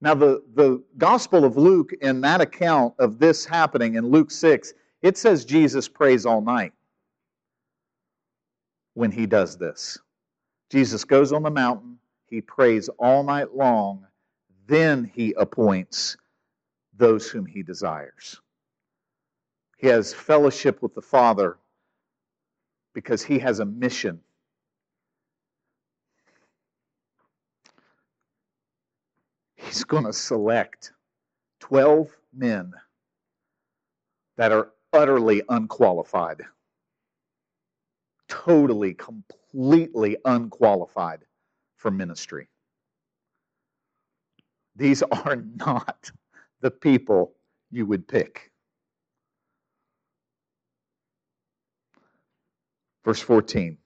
Now, 0.00 0.14
the, 0.14 0.42
the 0.54 0.82
Gospel 0.98 1.44
of 1.44 1.56
Luke, 1.56 1.92
in 2.00 2.20
that 2.20 2.40
account 2.40 2.94
of 2.98 3.18
this 3.18 3.44
happening 3.44 3.94
in 3.94 4.06
Luke 4.10 4.30
6, 4.30 4.74
it 5.02 5.16
says 5.16 5.44
Jesus 5.44 5.88
prays 5.88 6.26
all 6.26 6.40
night 6.40 6.72
when 8.94 9.10
he 9.10 9.26
does 9.26 9.56
this. 9.56 9.98
Jesus 10.70 11.04
goes 11.04 11.32
on 11.32 11.42
the 11.42 11.50
mountain, 11.50 11.98
he 12.28 12.40
prays 12.40 12.88
all 12.98 13.22
night 13.22 13.54
long, 13.54 14.06
then 14.66 15.10
he 15.14 15.32
appoints 15.36 16.16
those 16.96 17.28
whom 17.28 17.46
he 17.46 17.62
desires. 17.62 18.40
He 19.78 19.86
has 19.88 20.12
fellowship 20.12 20.82
with 20.82 20.94
the 20.94 21.02
Father 21.02 21.58
because 22.94 23.22
he 23.22 23.38
has 23.38 23.60
a 23.60 23.64
mission. 23.64 24.20
He's 29.66 29.84
going 29.84 30.04
to 30.04 30.12
select 30.12 30.92
12 31.60 32.10
men 32.32 32.72
that 34.36 34.52
are 34.52 34.70
utterly 34.92 35.42
unqualified 35.48 36.42
totally, 38.28 38.94
completely 38.94 40.16
unqualified 40.24 41.20
for 41.76 41.90
ministry. 41.90 42.48
These 44.74 45.02
are 45.10 45.36
not 45.36 46.10
the 46.60 46.70
people 46.70 47.32
you 47.70 47.86
would 47.86 48.06
pick. 48.06 48.50
Verse 53.04 53.20
14 53.20 53.78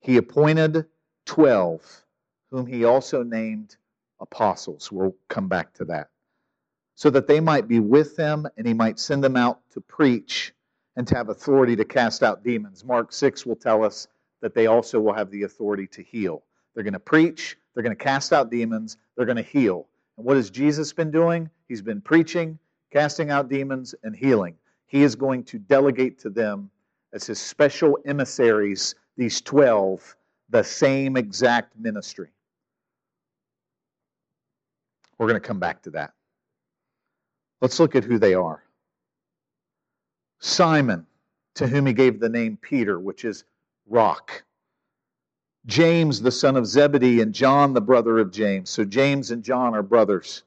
He 0.00 0.16
appointed 0.18 0.86
12, 1.26 2.04
whom 2.50 2.66
he 2.66 2.84
also 2.84 3.22
named 3.22 3.76
apostles. 4.20 4.90
We'll 4.90 5.16
come 5.28 5.48
back 5.48 5.72
to 5.74 5.84
that. 5.86 6.08
So 6.94 7.10
that 7.10 7.26
they 7.26 7.40
might 7.40 7.68
be 7.68 7.80
with 7.80 8.16
them 8.16 8.46
and 8.56 8.66
he 8.66 8.72
might 8.72 8.98
send 8.98 9.22
them 9.22 9.36
out 9.36 9.60
to 9.72 9.80
preach 9.80 10.54
and 10.96 11.06
to 11.08 11.14
have 11.14 11.28
authority 11.28 11.76
to 11.76 11.84
cast 11.84 12.22
out 12.22 12.42
demons. 12.42 12.84
Mark 12.84 13.12
6 13.12 13.44
will 13.44 13.56
tell 13.56 13.84
us 13.84 14.08
that 14.40 14.54
they 14.54 14.66
also 14.66 14.98
will 15.00 15.12
have 15.12 15.30
the 15.30 15.42
authority 15.42 15.86
to 15.88 16.02
heal. 16.02 16.42
They're 16.74 16.84
going 16.84 16.94
to 16.94 17.00
preach, 17.00 17.56
they're 17.74 17.82
going 17.82 17.96
to 17.96 18.02
cast 18.02 18.32
out 18.32 18.50
demons, 18.50 18.96
they're 19.16 19.26
going 19.26 19.36
to 19.36 19.42
heal. 19.42 19.86
And 20.16 20.26
what 20.26 20.36
has 20.36 20.50
Jesus 20.50 20.92
been 20.92 21.10
doing? 21.10 21.50
He's 21.68 21.82
been 21.82 22.00
preaching, 22.00 22.58
casting 22.90 23.30
out 23.30 23.48
demons, 23.48 23.94
and 24.02 24.16
healing. 24.16 24.54
He 24.86 25.02
is 25.02 25.14
going 25.14 25.44
to 25.44 25.58
delegate 25.58 26.18
to 26.20 26.30
them 26.30 26.70
as 27.12 27.26
his 27.26 27.40
special 27.40 27.98
emissaries, 28.04 28.94
these 29.16 29.40
12, 29.40 30.16
the 30.48 30.62
same 30.62 31.16
exact 31.16 31.78
ministry. 31.78 32.30
We're 35.18 35.28
going 35.28 35.40
to 35.40 35.46
come 35.46 35.58
back 35.60 35.82
to 35.82 35.90
that. 35.90 36.12
Let's 37.60 37.80
look 37.80 37.96
at 37.96 38.04
who 38.04 38.18
they 38.18 38.34
are. 38.34 38.62
Simon, 40.40 41.06
to 41.54 41.66
whom 41.66 41.86
he 41.86 41.92
gave 41.92 42.20
the 42.20 42.28
name 42.28 42.58
Peter, 42.60 43.00
which 43.00 43.24
is 43.24 43.44
rock. 43.88 44.44
James, 45.64 46.20
the 46.20 46.30
son 46.30 46.56
of 46.56 46.66
Zebedee, 46.66 47.22
and 47.22 47.32
John, 47.32 47.72
the 47.72 47.80
brother 47.80 48.18
of 48.18 48.30
James. 48.30 48.70
So 48.70 48.84
James 48.84 49.30
and 49.30 49.42
John 49.42 49.74
are 49.74 49.82
brothers, 49.82 50.42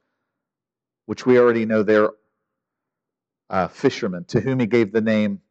which 1.08 1.26
we 1.26 1.40
already 1.40 1.66
know 1.66 1.84
they're 1.84 2.12
uh, 3.50 3.68
fishermen, 3.68 4.24
to 4.26 4.40
whom 4.40 4.60
he 4.60 4.68
gave 4.68 4.92
the 4.92 5.02
name 5.02 5.42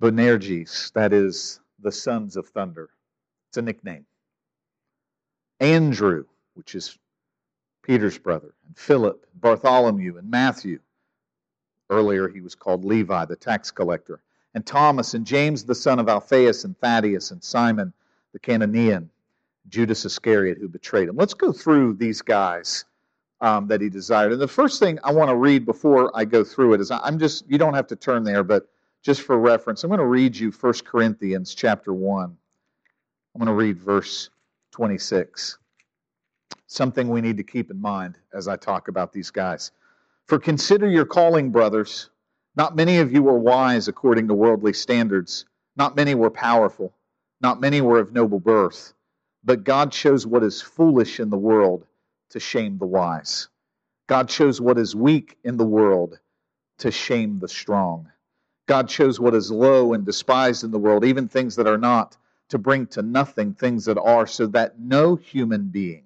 Boanerges, 0.00 0.92
that 0.94 1.12
is, 1.12 1.60
the 1.80 1.92
sons 1.92 2.36
of 2.36 2.46
thunder. 2.48 2.90
It's 3.48 3.56
a 3.56 3.62
nickname. 3.62 4.06
Andrew, 5.60 6.24
which 6.54 6.74
is 6.74 6.98
Peter's 7.84 8.18
brother, 8.18 8.54
and 8.66 8.76
Philip, 8.76 9.26
Bartholomew, 9.40 10.16
and 10.16 10.28
Matthew, 10.30 10.80
Earlier, 11.90 12.28
he 12.28 12.40
was 12.40 12.54
called 12.54 12.84
Levi, 12.84 13.24
the 13.26 13.36
tax 13.36 13.70
collector. 13.70 14.22
And 14.54 14.64
Thomas 14.64 15.14
and 15.14 15.26
James, 15.26 15.64
the 15.64 15.74
son 15.74 15.98
of 15.98 16.08
Alphaeus, 16.08 16.64
and 16.64 16.78
Thaddeus, 16.78 17.30
and 17.30 17.42
Simon, 17.42 17.92
the 18.32 18.38
Cananean, 18.38 19.10
Judas 19.68 20.04
Iscariot, 20.04 20.58
who 20.58 20.68
betrayed 20.68 21.08
him. 21.08 21.16
Let's 21.16 21.34
go 21.34 21.52
through 21.52 21.94
these 21.94 22.22
guys 22.22 22.84
um, 23.40 23.66
that 23.68 23.80
he 23.80 23.90
desired. 23.90 24.32
And 24.32 24.40
the 24.40 24.48
first 24.48 24.80
thing 24.80 24.98
I 25.04 25.12
want 25.12 25.28
to 25.28 25.36
read 25.36 25.66
before 25.66 26.10
I 26.16 26.24
go 26.24 26.42
through 26.42 26.74
it 26.74 26.80
is 26.80 26.90
I'm 26.90 27.18
just, 27.18 27.48
you 27.48 27.58
don't 27.58 27.74
have 27.74 27.86
to 27.88 27.96
turn 27.96 28.24
there, 28.24 28.42
but 28.42 28.68
just 29.02 29.22
for 29.22 29.38
reference, 29.38 29.84
I'm 29.84 29.90
going 29.90 29.98
to 29.98 30.06
read 30.06 30.36
you 30.36 30.50
1 30.50 30.72
Corinthians 30.84 31.54
chapter 31.54 31.92
1. 31.92 32.24
I'm 32.24 33.38
going 33.38 33.46
to 33.46 33.52
read 33.52 33.78
verse 33.78 34.30
26. 34.70 35.58
Something 36.66 37.08
we 37.08 37.20
need 37.20 37.36
to 37.36 37.42
keep 37.42 37.70
in 37.70 37.80
mind 37.80 38.18
as 38.32 38.48
I 38.48 38.56
talk 38.56 38.88
about 38.88 39.12
these 39.12 39.30
guys. 39.30 39.70
For 40.26 40.38
consider 40.38 40.88
your 40.88 41.04
calling, 41.04 41.50
brothers. 41.50 42.10
Not 42.56 42.76
many 42.76 42.98
of 42.98 43.12
you 43.12 43.22
were 43.22 43.38
wise 43.38 43.88
according 43.88 44.28
to 44.28 44.34
worldly 44.34 44.72
standards. 44.72 45.44
Not 45.76 45.96
many 45.96 46.14
were 46.14 46.30
powerful. 46.30 46.94
Not 47.40 47.60
many 47.60 47.80
were 47.80 47.98
of 47.98 48.12
noble 48.12 48.40
birth. 48.40 48.94
But 49.44 49.64
God 49.64 49.92
chose 49.92 50.26
what 50.26 50.42
is 50.42 50.62
foolish 50.62 51.20
in 51.20 51.30
the 51.30 51.36
world 51.36 51.86
to 52.30 52.40
shame 52.40 52.78
the 52.78 52.86
wise. 52.86 53.48
God 54.06 54.28
chose 54.28 54.60
what 54.60 54.78
is 54.78 54.96
weak 54.96 55.36
in 55.44 55.56
the 55.56 55.66
world 55.66 56.18
to 56.78 56.90
shame 56.90 57.38
the 57.40 57.48
strong. 57.48 58.10
God 58.66 58.88
chose 58.88 59.20
what 59.20 59.34
is 59.34 59.50
low 59.50 59.92
and 59.92 60.06
despised 60.06 60.64
in 60.64 60.70
the 60.70 60.78
world, 60.78 61.04
even 61.04 61.28
things 61.28 61.56
that 61.56 61.66
are 61.66 61.78
not, 61.78 62.16
to 62.48 62.58
bring 62.58 62.86
to 62.88 63.02
nothing 63.02 63.52
things 63.52 63.84
that 63.84 63.98
are, 63.98 64.26
so 64.26 64.46
that 64.46 64.80
no 64.80 65.16
human 65.16 65.68
being 65.68 66.03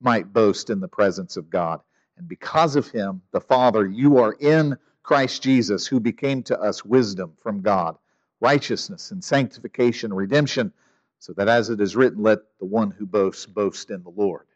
might 0.00 0.32
boast 0.32 0.70
in 0.70 0.80
the 0.80 0.88
presence 0.88 1.36
of 1.36 1.50
God. 1.50 1.80
And 2.16 2.28
because 2.28 2.76
of 2.76 2.90
him, 2.90 3.22
the 3.32 3.40
Father, 3.40 3.86
you 3.86 4.18
are 4.18 4.32
in 4.34 4.76
Christ 5.02 5.42
Jesus, 5.42 5.86
who 5.86 6.00
became 6.00 6.42
to 6.44 6.60
us 6.60 6.84
wisdom 6.84 7.32
from 7.42 7.62
God, 7.62 7.96
righteousness 8.40 9.10
and 9.10 9.22
sanctification, 9.22 10.12
redemption, 10.12 10.72
so 11.18 11.32
that 11.34 11.48
as 11.48 11.70
it 11.70 11.80
is 11.80 11.96
written, 11.96 12.22
let 12.22 12.38
the 12.58 12.66
one 12.66 12.90
who 12.90 13.06
boasts 13.06 13.46
boast 13.46 13.90
in 13.90 14.02
the 14.02 14.10
Lord. 14.10 14.46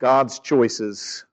God's 0.00 0.38
choices 0.38 1.24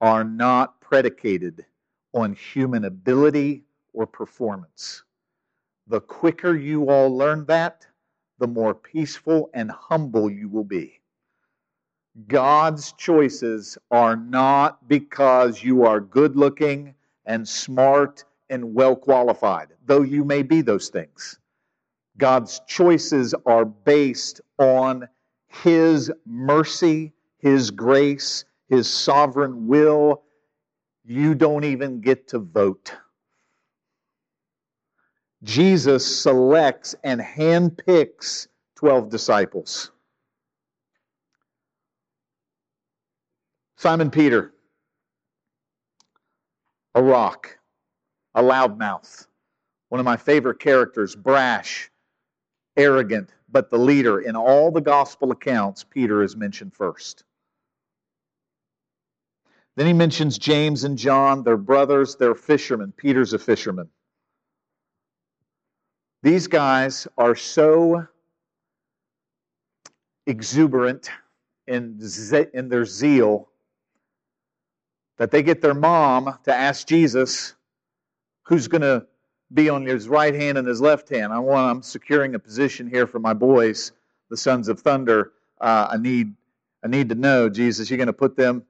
are 0.00 0.24
not 0.24 0.80
predicated 0.80 1.64
on 2.12 2.34
human 2.34 2.84
ability 2.84 3.64
or 3.92 4.06
performance. 4.06 5.02
The 5.86 6.00
quicker 6.00 6.56
you 6.56 6.88
all 6.88 7.16
learn 7.16 7.46
that, 7.46 7.86
the 8.38 8.46
more 8.46 8.74
peaceful 8.74 9.50
and 9.54 9.70
humble 9.70 10.30
you 10.30 10.48
will 10.48 10.64
be. 10.64 11.00
God's 12.28 12.92
choices 12.92 13.76
are 13.90 14.14
not 14.14 14.88
because 14.88 15.62
you 15.62 15.84
are 15.84 16.00
good 16.00 16.36
looking 16.36 16.94
and 17.26 17.46
smart 17.46 18.24
and 18.48 18.74
well 18.74 18.94
qualified, 18.94 19.68
though 19.84 20.02
you 20.02 20.24
may 20.24 20.42
be 20.42 20.60
those 20.60 20.90
things. 20.90 21.40
God's 22.16 22.60
choices 22.68 23.34
are 23.46 23.64
based 23.64 24.40
on 24.58 25.08
His 25.48 26.12
mercy, 26.24 27.12
His 27.38 27.72
grace, 27.72 28.44
His 28.68 28.88
sovereign 28.88 29.66
will. 29.66 30.22
You 31.04 31.34
don't 31.34 31.64
even 31.64 32.00
get 32.00 32.28
to 32.28 32.38
vote. 32.38 32.94
Jesus 35.42 36.22
selects 36.22 36.94
and 37.02 37.20
handpicks 37.20 38.46
12 38.76 39.10
disciples. 39.10 39.90
Simon 43.76 44.10
Peter, 44.10 44.52
a 46.94 47.02
rock, 47.02 47.58
a 48.34 48.42
loudmouth, 48.42 49.26
one 49.88 50.00
of 50.00 50.04
my 50.04 50.16
favorite 50.16 50.58
characters, 50.58 51.14
brash, 51.14 51.90
arrogant, 52.76 53.30
but 53.48 53.70
the 53.70 53.78
leader. 53.78 54.20
In 54.20 54.36
all 54.36 54.70
the 54.70 54.80
gospel 54.80 55.30
accounts, 55.30 55.84
Peter 55.84 56.22
is 56.22 56.36
mentioned 56.36 56.74
first. 56.74 57.24
Then 59.76 59.86
he 59.86 59.92
mentions 59.92 60.38
James 60.38 60.84
and 60.84 60.96
John, 60.96 61.42
their 61.42 61.56
brothers, 61.56 62.16
they're 62.16 62.34
fishermen. 62.34 62.92
Peter's 62.96 63.32
a 63.32 63.38
fisherman. 63.38 63.88
These 66.22 66.46
guys 66.46 67.08
are 67.18 67.34
so 67.34 68.06
exuberant 70.26 71.10
in, 71.66 72.00
in 72.54 72.68
their 72.68 72.84
zeal 72.84 73.48
that 75.18 75.30
they 75.30 75.42
get 75.42 75.60
their 75.60 75.74
mom 75.74 76.38
to 76.44 76.54
ask 76.54 76.86
Jesus 76.86 77.54
who's 78.42 78.68
going 78.68 78.82
to 78.82 79.06
be 79.52 79.68
on 79.68 79.84
his 79.86 80.08
right 80.08 80.34
hand 80.34 80.58
and 80.58 80.66
his 80.66 80.80
left 80.80 81.08
hand. 81.08 81.32
I 81.32 81.38
want, 81.38 81.70
I'm 81.70 81.82
securing 81.82 82.34
a 82.34 82.38
position 82.38 82.88
here 82.88 83.06
for 83.06 83.18
my 83.18 83.34
boys, 83.34 83.92
the 84.30 84.36
sons 84.36 84.68
of 84.68 84.80
thunder. 84.80 85.32
Uh, 85.60 85.88
I 85.92 85.96
need, 85.96 86.34
I 86.82 86.88
need 86.88 87.08
to 87.10 87.14
know, 87.14 87.48
Jesus, 87.48 87.88
you're 87.88 87.96
going 87.96 88.08
to 88.08 88.12
put 88.12 88.36
them 88.36 88.64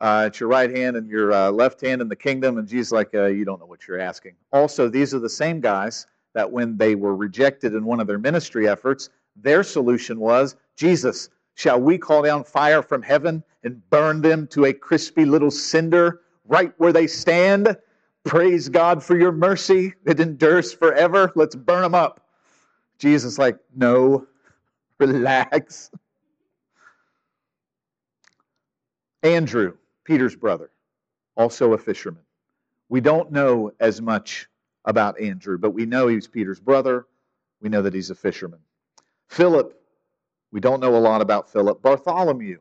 uh, 0.00 0.24
at 0.26 0.40
your 0.40 0.48
right 0.48 0.74
hand 0.74 0.96
and 0.96 1.08
your 1.08 1.32
uh, 1.32 1.50
left 1.50 1.80
hand 1.80 2.00
in 2.00 2.08
the 2.08 2.16
kingdom. 2.16 2.58
And 2.58 2.68
Jesus, 2.68 2.92
like, 2.92 3.14
uh, 3.14 3.26
you 3.26 3.44
don't 3.44 3.60
know 3.60 3.66
what 3.66 3.86
you're 3.86 4.00
asking. 4.00 4.34
Also, 4.52 4.88
these 4.88 5.12
are 5.12 5.18
the 5.18 5.28
same 5.28 5.60
guys 5.60 6.06
that 6.34 6.50
when 6.50 6.76
they 6.76 6.94
were 6.94 7.16
rejected 7.16 7.74
in 7.74 7.84
one 7.84 8.00
of 8.00 8.06
their 8.06 8.18
ministry 8.18 8.68
efforts, 8.68 9.10
their 9.36 9.62
solution 9.62 10.20
was, 10.20 10.56
Jesus, 10.76 11.28
shall 11.60 11.78
we 11.78 11.98
call 11.98 12.22
down 12.22 12.42
fire 12.42 12.80
from 12.80 13.02
heaven 13.02 13.44
and 13.64 13.82
burn 13.90 14.22
them 14.22 14.46
to 14.46 14.64
a 14.64 14.72
crispy 14.72 15.26
little 15.26 15.50
cinder 15.50 16.22
right 16.46 16.72
where 16.78 16.90
they 16.92 17.06
stand? 17.06 17.76
Praise 18.24 18.70
God 18.70 19.02
for 19.02 19.18
your 19.18 19.30
mercy. 19.30 19.92
It 20.06 20.20
endures 20.20 20.72
forever. 20.72 21.30
Let's 21.34 21.54
burn 21.54 21.82
them 21.82 21.94
up. 21.94 22.26
Jesus, 22.98 23.36
like, 23.36 23.58
no, 23.76 24.26
relax. 24.98 25.90
Andrew, 29.22 29.74
Peter's 30.04 30.36
brother, 30.36 30.70
also 31.36 31.74
a 31.74 31.78
fisherman. 31.78 32.22
We 32.88 33.02
don't 33.02 33.30
know 33.32 33.70
as 33.80 34.00
much 34.00 34.48
about 34.86 35.20
Andrew, 35.20 35.58
but 35.58 35.72
we 35.72 35.84
know 35.84 36.08
he's 36.08 36.26
Peter's 36.26 36.58
brother. 36.58 37.06
We 37.60 37.68
know 37.68 37.82
that 37.82 37.92
he's 37.92 38.08
a 38.08 38.14
fisherman. 38.14 38.60
Philip, 39.28 39.79
we 40.52 40.60
don't 40.60 40.80
know 40.80 40.96
a 40.96 40.98
lot 40.98 41.20
about 41.20 41.50
Philip. 41.50 41.82
Bartholomew, 41.82 42.58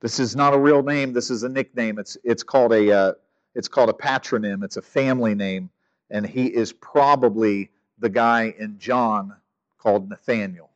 this 0.00 0.18
is 0.18 0.34
not 0.34 0.52
a 0.52 0.58
real 0.58 0.82
name. 0.82 1.12
This 1.12 1.30
is 1.30 1.44
a 1.44 1.48
nickname. 1.48 1.98
It's, 1.98 2.16
it's 2.24 2.42
called 2.42 2.72
a, 2.72 2.92
uh, 2.92 3.12
it's 3.54 3.68
called 3.68 3.90
a 3.90 3.92
patronym, 3.92 4.64
it's 4.64 4.76
a 4.76 4.82
family 4.82 5.34
name, 5.34 5.70
and 6.10 6.26
he 6.26 6.46
is 6.46 6.72
probably 6.72 7.70
the 7.98 8.08
guy 8.08 8.54
in 8.58 8.78
John 8.78 9.34
called 9.78 10.08
Nathaniel, 10.08 10.70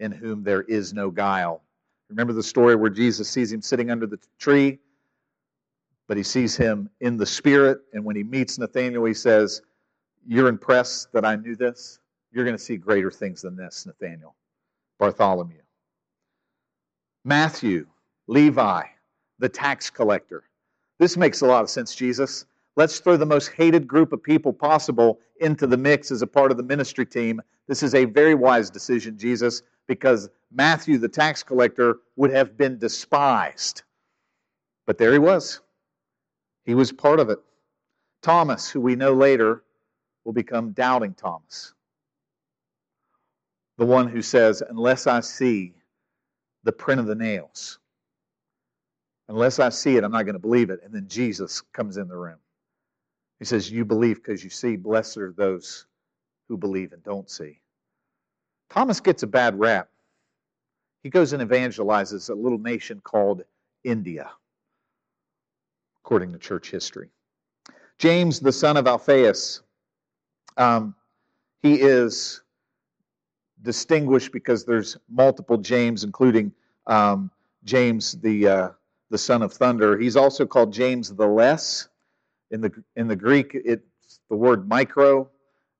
in 0.00 0.10
whom 0.10 0.42
there 0.42 0.62
is 0.62 0.92
no 0.92 1.10
guile. 1.10 1.62
Remember 2.08 2.32
the 2.32 2.42
story 2.42 2.74
where 2.74 2.90
Jesus 2.90 3.28
sees 3.28 3.52
him 3.52 3.62
sitting 3.62 3.90
under 3.90 4.06
the 4.06 4.18
tree, 4.38 4.78
but 6.06 6.16
he 6.16 6.22
sees 6.22 6.56
him 6.56 6.90
in 7.00 7.16
the 7.16 7.26
spirit, 7.26 7.78
and 7.92 8.04
when 8.04 8.16
he 8.16 8.22
meets 8.22 8.58
Nathaniel, 8.58 9.04
he 9.04 9.14
says, 9.14 9.62
You're 10.26 10.48
impressed 10.48 11.12
that 11.12 11.24
I 11.24 11.36
knew 11.36 11.56
this? 11.56 11.98
You're 12.34 12.44
going 12.44 12.56
to 12.56 12.62
see 12.62 12.76
greater 12.76 13.12
things 13.12 13.42
than 13.42 13.54
this, 13.54 13.86
Nathaniel. 13.86 14.34
Bartholomew. 14.98 15.60
Matthew, 17.24 17.86
Levi, 18.26 18.82
the 19.38 19.48
tax 19.48 19.88
collector. 19.88 20.42
This 20.98 21.16
makes 21.16 21.42
a 21.42 21.46
lot 21.46 21.62
of 21.62 21.70
sense, 21.70 21.94
Jesus. 21.94 22.44
Let's 22.74 22.98
throw 22.98 23.16
the 23.16 23.24
most 23.24 23.52
hated 23.52 23.86
group 23.86 24.12
of 24.12 24.20
people 24.20 24.52
possible 24.52 25.20
into 25.40 25.68
the 25.68 25.76
mix 25.76 26.10
as 26.10 26.22
a 26.22 26.26
part 26.26 26.50
of 26.50 26.56
the 26.56 26.64
ministry 26.64 27.06
team. 27.06 27.40
This 27.68 27.84
is 27.84 27.94
a 27.94 28.04
very 28.04 28.34
wise 28.34 28.68
decision, 28.68 29.16
Jesus, 29.16 29.62
because 29.86 30.28
Matthew, 30.52 30.98
the 30.98 31.08
tax 31.08 31.44
collector, 31.44 31.98
would 32.16 32.32
have 32.32 32.56
been 32.56 32.78
despised. 32.78 33.82
But 34.86 34.98
there 34.98 35.12
he 35.12 35.20
was. 35.20 35.60
He 36.64 36.74
was 36.74 36.90
part 36.90 37.20
of 37.20 37.30
it. 37.30 37.38
Thomas, 38.22 38.68
who 38.68 38.80
we 38.80 38.96
know 38.96 39.12
later 39.12 39.62
will 40.24 40.32
become 40.32 40.72
doubting 40.72 41.14
Thomas. 41.14 41.74
The 43.78 43.86
one 43.86 44.08
who 44.08 44.22
says, 44.22 44.62
Unless 44.68 45.06
I 45.06 45.20
see 45.20 45.74
the 46.64 46.72
print 46.72 47.00
of 47.00 47.06
the 47.06 47.14
nails, 47.14 47.78
Unless 49.28 49.58
I 49.58 49.70
see 49.70 49.96
it, 49.96 50.04
I'm 50.04 50.12
not 50.12 50.24
going 50.24 50.34
to 50.34 50.40
believe 50.40 50.70
it. 50.70 50.80
And 50.84 50.92
then 50.92 51.08
Jesus 51.08 51.62
comes 51.72 51.96
in 51.96 52.08
the 52.08 52.16
room. 52.16 52.38
He 53.38 53.44
says, 53.44 53.70
You 53.70 53.84
believe 53.84 54.16
because 54.16 54.44
you 54.44 54.50
see. 54.50 54.76
Blessed 54.76 55.16
are 55.18 55.32
those 55.32 55.86
who 56.48 56.58
believe 56.58 56.92
and 56.92 57.02
don't 57.02 57.30
see. 57.30 57.60
Thomas 58.68 59.00
gets 59.00 59.22
a 59.22 59.26
bad 59.26 59.58
rap. 59.58 59.88
He 61.02 61.10
goes 61.10 61.32
and 61.32 61.42
evangelizes 61.42 62.30
a 62.30 62.34
little 62.34 62.58
nation 62.58 63.00
called 63.02 63.42
India, 63.82 64.30
according 66.00 66.32
to 66.32 66.38
church 66.38 66.70
history. 66.70 67.10
James, 67.98 68.40
the 68.40 68.52
son 68.52 68.76
of 68.76 68.86
Alphaeus, 68.86 69.62
um, 70.56 70.94
he 71.62 71.80
is 71.80 72.42
distinguished 73.64 74.30
because 74.30 74.64
there's 74.64 74.96
multiple 75.08 75.56
James, 75.56 76.04
including 76.04 76.52
um, 76.86 77.30
James 77.64 78.12
the 78.12 78.46
uh, 78.46 78.68
the 79.10 79.18
son 79.18 79.42
of 79.42 79.52
thunder. 79.52 79.98
He's 79.98 80.16
also 80.16 80.46
called 80.46 80.72
James 80.72 81.12
the 81.14 81.26
Less. 81.26 81.88
In 82.50 82.60
the, 82.60 82.72
in 82.94 83.08
the 83.08 83.16
Greek, 83.16 83.50
it's 83.54 84.20
the 84.28 84.36
word 84.36 84.68
micro, 84.68 85.28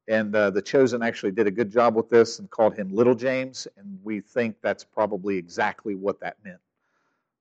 and 0.08 0.34
uh, 0.34 0.50
the 0.50 0.62
Chosen 0.62 1.02
actually 1.02 1.30
did 1.30 1.46
a 1.46 1.50
good 1.50 1.70
job 1.70 1.94
with 1.94 2.08
this 2.08 2.40
and 2.40 2.50
called 2.50 2.74
him 2.74 2.92
Little 2.92 3.14
James, 3.14 3.68
and 3.76 3.98
we 4.02 4.20
think 4.20 4.56
that's 4.60 4.82
probably 4.82 5.36
exactly 5.36 5.94
what 5.94 6.18
that 6.20 6.36
meant. 6.44 6.58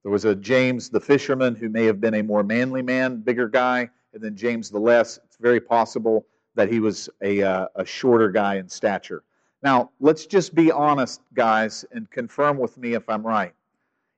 There 0.03 0.11
was 0.11 0.25
a 0.25 0.35
James 0.35 0.89
the 0.89 0.99
fisherman 0.99 1.55
who 1.55 1.69
may 1.69 1.85
have 1.85 1.99
been 1.99 2.15
a 2.15 2.21
more 2.21 2.43
manly 2.43 2.81
man, 2.83 3.21
bigger 3.21 3.47
guy, 3.47 3.89
and 4.13 4.21
then 4.21 4.35
James 4.35 4.69
the 4.69 4.79
Less. 4.79 5.17
It's 5.25 5.37
very 5.37 5.61
possible 5.61 6.27
that 6.55 6.71
he 6.71 6.79
was 6.79 7.09
a, 7.21 7.41
uh, 7.41 7.67
a 7.75 7.85
shorter 7.85 8.29
guy 8.29 8.57
in 8.57 8.69
stature. 8.69 9.23
Now, 9.63 9.91
let's 9.99 10.25
just 10.25 10.53
be 10.53 10.71
honest, 10.71 11.21
guys, 11.33 11.85
and 11.91 12.09
confirm 12.11 12.57
with 12.57 12.77
me 12.77 12.93
if 12.93 13.09
I'm 13.09 13.25
right 13.25 13.53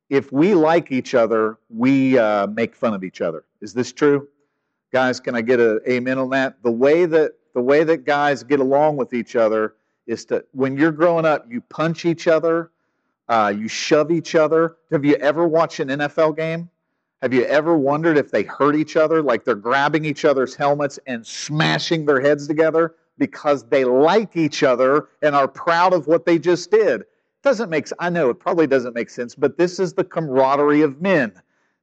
if 0.09 0.31
we 0.31 0.53
like 0.53 0.91
each 0.91 1.15
other, 1.15 1.57
we 1.69 2.17
uh, 2.17 2.47
make 2.47 2.75
fun 2.75 2.93
of 2.93 3.03
each 3.03 3.21
other. 3.21 3.45
Is 3.61 3.73
this 3.73 3.91
true? 3.91 4.27
Guys, 4.91 5.19
can 5.19 5.35
I 5.35 5.41
get 5.41 5.59
an 5.59 5.79
amen 5.89 6.17
on 6.17 6.29
that? 6.29 6.61
The 6.63 6.71
way 6.71 7.05
that 7.05 7.33
the 7.53 7.61
way 7.61 7.83
that 7.85 8.05
guys 8.05 8.43
get 8.43 8.59
along 8.59 8.97
with 8.97 9.13
each 9.13 9.35
other 9.35 9.75
is 10.07 10.25
to 10.25 10.45
when 10.51 10.77
you're 10.77 10.91
growing 10.91 11.25
up, 11.25 11.45
you 11.49 11.61
punch 11.61 12.05
each 12.05 12.27
other, 12.27 12.71
uh, 13.29 13.53
you 13.55 13.67
shove 13.67 14.11
each 14.11 14.35
other. 14.35 14.75
Have 14.91 15.05
you 15.05 15.15
ever 15.15 15.47
watched 15.47 15.79
an 15.79 15.87
NFL 15.87 16.35
game? 16.35 16.69
Have 17.21 17.33
you 17.33 17.45
ever 17.45 17.75
wondered 17.75 18.17
if 18.17 18.29
they 18.29 18.43
hurt 18.43 18.75
each 18.75 18.97
other, 18.97 19.23
like 19.23 19.45
they're 19.45 19.55
grabbing 19.55 20.05
each 20.05 20.25
other's 20.25 20.53
helmets 20.53 20.99
and 21.07 21.25
smashing 21.25 22.05
their 22.05 22.21
heads 22.21 22.45
together 22.45 22.95
because 23.17 23.67
they 23.69 23.85
like 23.85 24.35
each 24.35 24.63
other 24.63 25.09
and 25.21 25.35
are 25.35 25.47
proud 25.47 25.93
of 25.93 26.07
what 26.07 26.25
they 26.25 26.37
just 26.37 26.71
did? 26.71 27.03
Doesn't 27.43 27.69
make 27.69 27.87
I 27.99 28.09
know 28.09 28.29
it 28.29 28.39
probably 28.39 28.67
doesn't 28.67 28.95
make 28.95 29.09
sense, 29.09 29.35
but 29.35 29.57
this 29.57 29.79
is 29.79 29.93
the 29.93 30.03
camaraderie 30.03 30.81
of 30.81 31.01
men. 31.01 31.31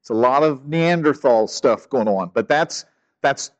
It's 0.00 0.10
a 0.10 0.14
lot 0.14 0.42
of 0.42 0.66
Neanderthal 0.66 1.46
stuff 1.46 1.88
going 1.88 2.08
on, 2.08 2.30
but 2.34 2.48
that's 2.48 2.84
that's 3.20 3.52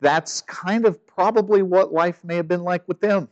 that's 0.00 0.42
kind 0.42 0.84
of 0.84 1.04
probably 1.06 1.62
what 1.62 1.92
life 1.92 2.22
may 2.22 2.36
have 2.36 2.48
been 2.48 2.62
like 2.62 2.86
with 2.86 3.00
them. 3.00 3.28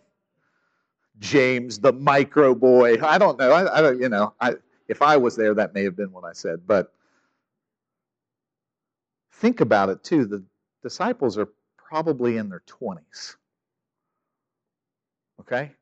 James, 1.19 1.79
the 1.79 1.93
micro 1.93 2.55
boy. 2.55 2.97
I 3.03 3.19
don't 3.19 3.39
know. 3.39 3.53
I, 3.53 3.79
I 3.79 3.81
don't. 3.83 4.01
You 4.01 4.09
know. 4.09 4.35
I, 4.41 4.55
if 4.89 5.03
I 5.03 5.19
was 5.19 5.37
there, 5.37 5.55
that 5.55 5.75
may 5.75 5.85
have 5.85 5.95
been 5.95 6.11
what 6.13 6.25
I 6.25 6.33
said. 6.33 6.67
But 6.67 6.93
think 9.33 9.61
about 9.61 9.91
it 9.91 10.03
too. 10.03 10.25
The 10.25 10.43
disciples 10.83 11.37
are 11.37 11.49
probably 11.77 12.39
in 12.39 12.49
their 12.49 12.63
twenties. 12.67 13.37
Okay, 15.41 15.73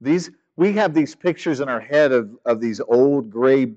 These 0.00 0.30
we 0.56 0.72
have 0.72 0.94
these 0.94 1.14
pictures 1.14 1.60
in 1.60 1.68
our 1.68 1.80
head 1.80 2.12
of, 2.12 2.30
of 2.44 2.60
these 2.60 2.80
old 2.80 3.30
gray 3.30 3.74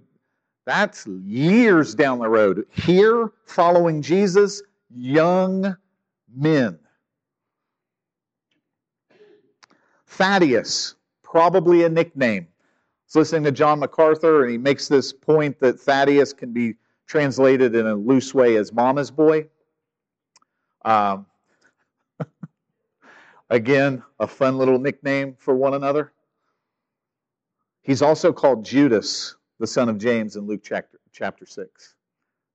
that's 0.69 1.07
years 1.07 1.95
down 1.95 2.19
the 2.19 2.29
road. 2.29 2.63
Here, 2.69 3.31
following 3.45 4.03
Jesus, 4.03 4.61
young 4.93 5.75
men. 6.31 6.77
Thaddeus, 10.05 10.93
probably 11.23 11.85
a 11.85 11.89
nickname. 11.89 12.47
I 12.51 12.63
was 13.07 13.15
listening 13.15 13.45
to 13.45 13.51
John 13.51 13.79
MacArthur, 13.79 14.43
and 14.43 14.51
he 14.51 14.59
makes 14.59 14.87
this 14.87 15.11
point 15.11 15.59
that 15.59 15.79
Thaddeus 15.79 16.33
can 16.33 16.53
be 16.53 16.75
translated 17.07 17.73
in 17.73 17.87
a 17.87 17.95
loose 17.95 18.35
way 18.35 18.55
as 18.55 18.71
Mama's 18.71 19.09
boy. 19.09 19.47
Um, 20.85 21.25
again, 23.49 24.03
a 24.19 24.27
fun 24.27 24.57
little 24.57 24.79
nickname 24.79 25.35
for 25.37 25.55
one 25.55 25.73
another. 25.73 26.13
He's 27.81 28.01
also 28.01 28.31
called 28.31 28.65
Judas, 28.65 29.35
the 29.59 29.67
son 29.67 29.89
of 29.89 29.97
James, 29.97 30.35
in 30.35 30.45
Luke 30.45 30.61
chapter, 30.63 30.99
chapter 31.11 31.45
6. 31.45 31.95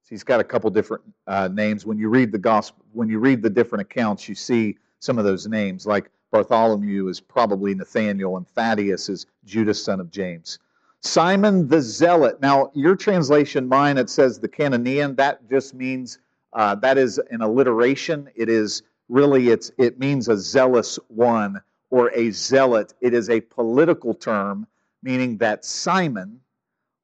So 0.02 0.08
he's 0.08 0.22
got 0.22 0.40
a 0.40 0.44
couple 0.44 0.70
different 0.70 1.02
uh, 1.26 1.48
names. 1.48 1.86
When 1.86 1.98
you 1.98 2.08
read 2.08 2.30
the 2.30 2.38
gospel, 2.38 2.84
when 2.92 3.08
you 3.08 3.18
read 3.18 3.42
the 3.42 3.50
different 3.50 3.82
accounts, 3.82 4.28
you 4.28 4.34
see 4.34 4.76
some 5.00 5.18
of 5.18 5.24
those 5.24 5.46
names. 5.46 5.86
Like 5.86 6.10
Bartholomew 6.30 7.08
is 7.08 7.20
probably 7.20 7.74
Nathaniel, 7.74 8.36
and 8.36 8.46
Thaddeus 8.48 9.08
is 9.08 9.26
Judas, 9.44 9.82
son 9.82 10.00
of 10.00 10.10
James. 10.10 10.58
Simon 11.00 11.68
the 11.68 11.80
Zealot. 11.80 12.40
Now, 12.40 12.70
your 12.74 12.96
translation, 12.96 13.68
mine, 13.68 13.98
it 13.98 14.08
says 14.08 14.38
the 14.38 14.48
Cananean. 14.48 15.16
That 15.16 15.48
just 15.50 15.74
means 15.74 16.18
uh, 16.52 16.74
that 16.76 16.96
is 16.96 17.18
an 17.30 17.42
alliteration. 17.42 18.30
It 18.34 18.48
is 18.48 18.82
really 19.08 19.48
it's 19.48 19.70
it 19.78 19.98
means 19.98 20.28
a 20.28 20.36
zealous 20.36 20.98
one 21.08 21.60
or 21.90 22.10
a 22.12 22.30
zealot. 22.30 22.94
It 23.00 23.14
is 23.14 23.30
a 23.30 23.40
political 23.40 24.14
term 24.14 24.66
meaning 25.02 25.36
that 25.36 25.64
Simon 25.64 26.40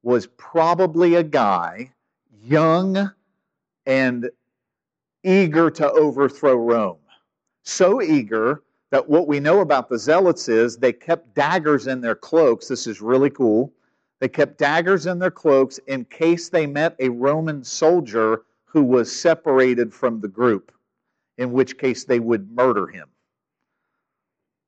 was 0.03 0.27
probably 0.27 1.17
a 1.17 1.23
guy 1.23 1.93
young 2.43 3.13
and 3.85 4.31
eager 5.23 5.71
to 5.71 5.91
overthrow 5.93 6.55
Rome. 6.55 6.97
So 7.63 8.01
eager 8.01 8.63
that 8.91 9.09
what 9.09 9.29
we 9.29 9.39
know 9.39 9.61
about 9.61 9.89
the 9.89 9.99
zealots 9.99 10.49
is 10.49 10.77
they 10.77 10.93
kept 10.93 11.35
daggers 11.35 11.87
in 11.87 12.01
their 12.01 12.15
cloaks. 12.15 12.69
This 12.69 12.87
is 12.87 13.01
really 13.01 13.31
cool. 13.31 13.73
They 14.21 14.29
kept 14.29 14.59
daggers 14.59 15.07
in 15.07 15.19
their 15.19 15.31
cloaks 15.31 15.79
in 15.87 16.05
case 16.07 16.49
they 16.49 16.67
met 16.67 16.97
a 16.99 17.09
Roman 17.09 17.63
soldier 17.63 18.43
who 18.65 18.83
was 18.83 19.15
separated 19.15 19.93
from 19.93 20.21
the 20.21 20.29
group, 20.29 20.73
in 21.41 21.53
which 21.53 21.79
case 21.79 22.05
they 22.05 22.21
would 22.21 22.53
murder 22.53 22.87
him. 22.87 23.09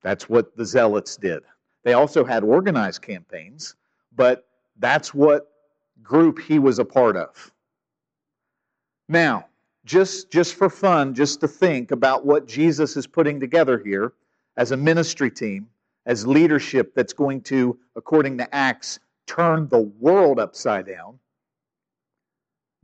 That's 0.03 0.27
what 0.29 0.57
the 0.57 0.65
zealots 0.65 1.19
did. 1.19 1.43
They 1.85 1.93
also 1.93 2.25
had 2.25 2.43
organized 2.43 3.03
campaigns, 3.03 3.77
but 4.17 4.49
that's 4.79 5.13
what 5.13 5.53
group 6.03 6.41
he 6.41 6.59
was 6.59 6.79
a 6.79 6.85
part 6.85 7.15
of. 7.17 7.53
Now, 9.07 9.47
just, 9.85 10.31
just 10.31 10.55
for 10.55 10.71
fun, 10.71 11.13
just 11.13 11.41
to 11.41 11.49
think 11.49 11.91
about 11.91 12.25
what 12.25 12.49
Jesus 12.49 12.97
is 12.97 13.07
putting 13.07 13.39
together 13.39 13.79
here 13.79 14.15
as 14.57 14.73
a 14.73 14.77
ministry 14.77 15.31
team, 15.31 15.69
as 16.07 16.27
leadership 16.27 16.95
that's 16.95 17.13
going 17.13 17.43
to, 17.43 17.79
according 17.97 18.39
to 18.39 18.55
Acts, 18.55 18.99
turn 19.27 19.69
the 19.69 19.83
world 20.01 20.41
upside 20.41 20.87
down. 20.87 21.19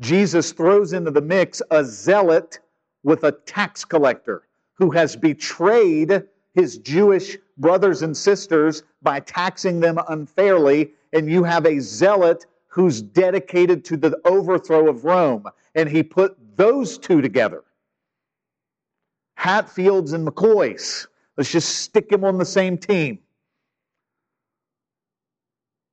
Jesus 0.01 0.53
throws 0.53 0.92
into 0.92 1.11
the 1.11 1.22
mix 1.22 1.62
a 1.70 1.83
zealot 1.83 2.59
with 3.02 3.24
a 3.24 3.32
tax 3.32 3.84
collector 3.84 4.42
who 4.74 4.90
has 4.90 5.16
betrayed 5.16 6.22
his 6.54 6.78
Jewish 6.78 7.37
brothers 7.56 8.02
and 8.02 8.16
sisters 8.16 8.82
by 9.02 9.20
taxing 9.20 9.80
them 9.80 9.98
unfairly, 10.08 10.92
and 11.12 11.30
you 11.30 11.44
have 11.44 11.66
a 11.66 11.80
zealot 11.80 12.46
who's 12.66 13.02
dedicated 13.02 13.84
to 13.87 13.96
the 13.96 14.20
overthrow 14.24 14.88
of 14.88 15.04
Rome. 15.04 15.46
And 15.74 15.88
he 15.88 16.02
put 16.02 16.37
those 16.56 16.98
two 16.98 17.20
together 17.20 17.64
Hatfields 19.37 20.12
and 20.12 20.26
McCoys. 20.26 21.06
Let's 21.37 21.52
just 21.52 21.76
stick 21.76 22.08
them 22.08 22.24
on 22.24 22.38
the 22.38 22.44
same 22.44 22.76
team. 22.76 23.20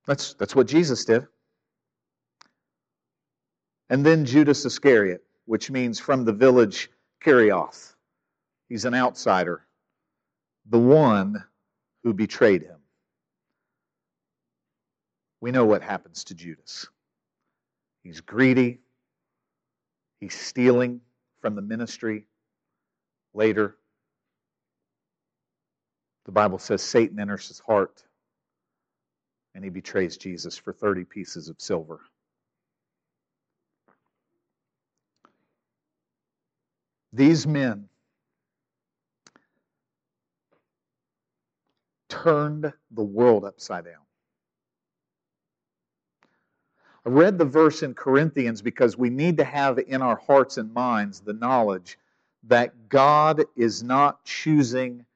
That's, 0.06 0.34
that's 0.34 0.54
what 0.56 0.66
Jesus 0.66 1.04
did. 1.04 1.26
And 3.88 4.04
then 4.04 4.24
Judas 4.24 4.64
Iscariot, 4.64 5.22
which 5.44 5.70
means 5.70 6.00
from 6.00 6.24
the 6.24 6.32
village 6.32 6.90
Kerioth. 7.24 7.94
He's 8.68 8.84
an 8.84 8.94
outsider 8.94 9.66
the 10.68 10.78
one 10.78 11.44
who 12.02 12.12
betrayed 12.12 12.62
him. 12.62 12.78
We 15.40 15.50
know 15.50 15.64
what 15.64 15.82
happens 15.82 16.24
to 16.24 16.34
Judas. 16.34 16.86
He's 18.02 18.20
greedy, 18.20 18.80
he's 20.20 20.34
stealing 20.34 21.00
from 21.40 21.54
the 21.54 21.62
ministry. 21.62 22.26
Later, 23.34 23.76
the 26.24 26.32
Bible 26.32 26.58
says 26.58 26.82
Satan 26.82 27.20
enters 27.20 27.48
his 27.48 27.60
heart 27.60 28.02
and 29.54 29.62
he 29.62 29.70
betrays 29.70 30.16
Jesus 30.16 30.56
for 30.56 30.72
30 30.72 31.04
pieces 31.04 31.48
of 31.48 31.56
silver. 31.60 32.00
These 37.16 37.46
men 37.46 37.88
turned 42.10 42.70
the 42.90 43.02
world 43.02 43.46
upside 43.46 43.86
down. 43.86 44.02
I 47.06 47.08
read 47.08 47.38
the 47.38 47.46
verse 47.46 47.82
in 47.82 47.94
Corinthians 47.94 48.60
because 48.60 48.98
we 48.98 49.08
need 49.08 49.38
to 49.38 49.44
have 49.44 49.78
in 49.78 50.02
our 50.02 50.16
hearts 50.16 50.58
and 50.58 50.74
minds 50.74 51.20
the 51.20 51.32
knowledge 51.32 51.98
that 52.48 52.90
God 52.90 53.42
is 53.56 53.82
not 53.82 54.22
choosing 54.26 55.06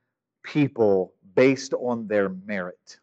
people 0.42 1.12
based 1.34 1.74
on 1.74 2.06
their 2.06 2.30
merit. 2.30 2.98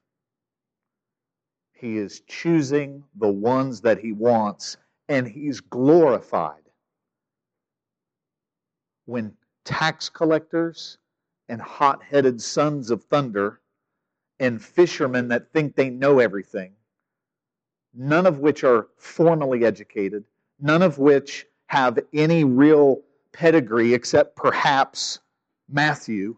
He 1.74 1.98
is 1.98 2.22
choosing 2.22 3.04
the 3.16 3.30
ones 3.30 3.82
that 3.82 4.00
He 4.00 4.12
wants, 4.12 4.78
and 5.08 5.28
He's 5.28 5.60
glorified 5.60 6.67
when 9.08 9.34
tax 9.64 10.10
collectors 10.10 10.98
and 11.50 11.62
hot 11.62 12.04
headed 12.04 12.42
sons 12.42 12.92
of 12.92 13.04
thunder 13.06 13.62
and 14.40 14.62
fishermen 14.62 15.30
that 15.30 15.52
think 15.52 15.76
they 15.76 15.90
know 15.90 16.20
everything, 16.20 16.74
none 17.94 18.26
of 18.26 18.40
which 18.40 18.64
are 18.64 18.88
formally 18.98 19.66
educated, 19.66 20.24
none 20.60 20.82
of 20.82 21.00
which 21.00 21.48
have 21.68 21.98
any 22.14 22.44
real 22.44 23.02
pedigree 23.32 23.94
except 23.94 24.36
perhaps 24.36 25.20
Matthew. 25.70 26.36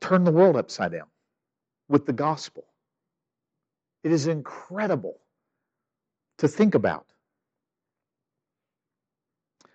Turn 0.00 0.24
the 0.24 0.32
world 0.32 0.56
upside 0.56 0.92
down 0.92 1.06
with 1.88 2.06
the 2.06 2.12
gospel. 2.12 2.64
It 4.02 4.12
is 4.12 4.28
incredible 4.28 5.18
to 6.38 6.48
think 6.48 6.74
about. 6.74 7.06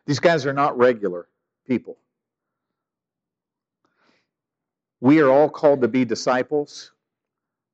These 0.05 0.19
guys 0.19 0.45
are 0.45 0.53
not 0.53 0.77
regular 0.77 1.27
people. 1.67 1.97
We 4.99 5.19
are 5.19 5.29
all 5.29 5.49
called 5.49 5.81
to 5.81 5.87
be 5.87 6.05
disciples, 6.05 6.91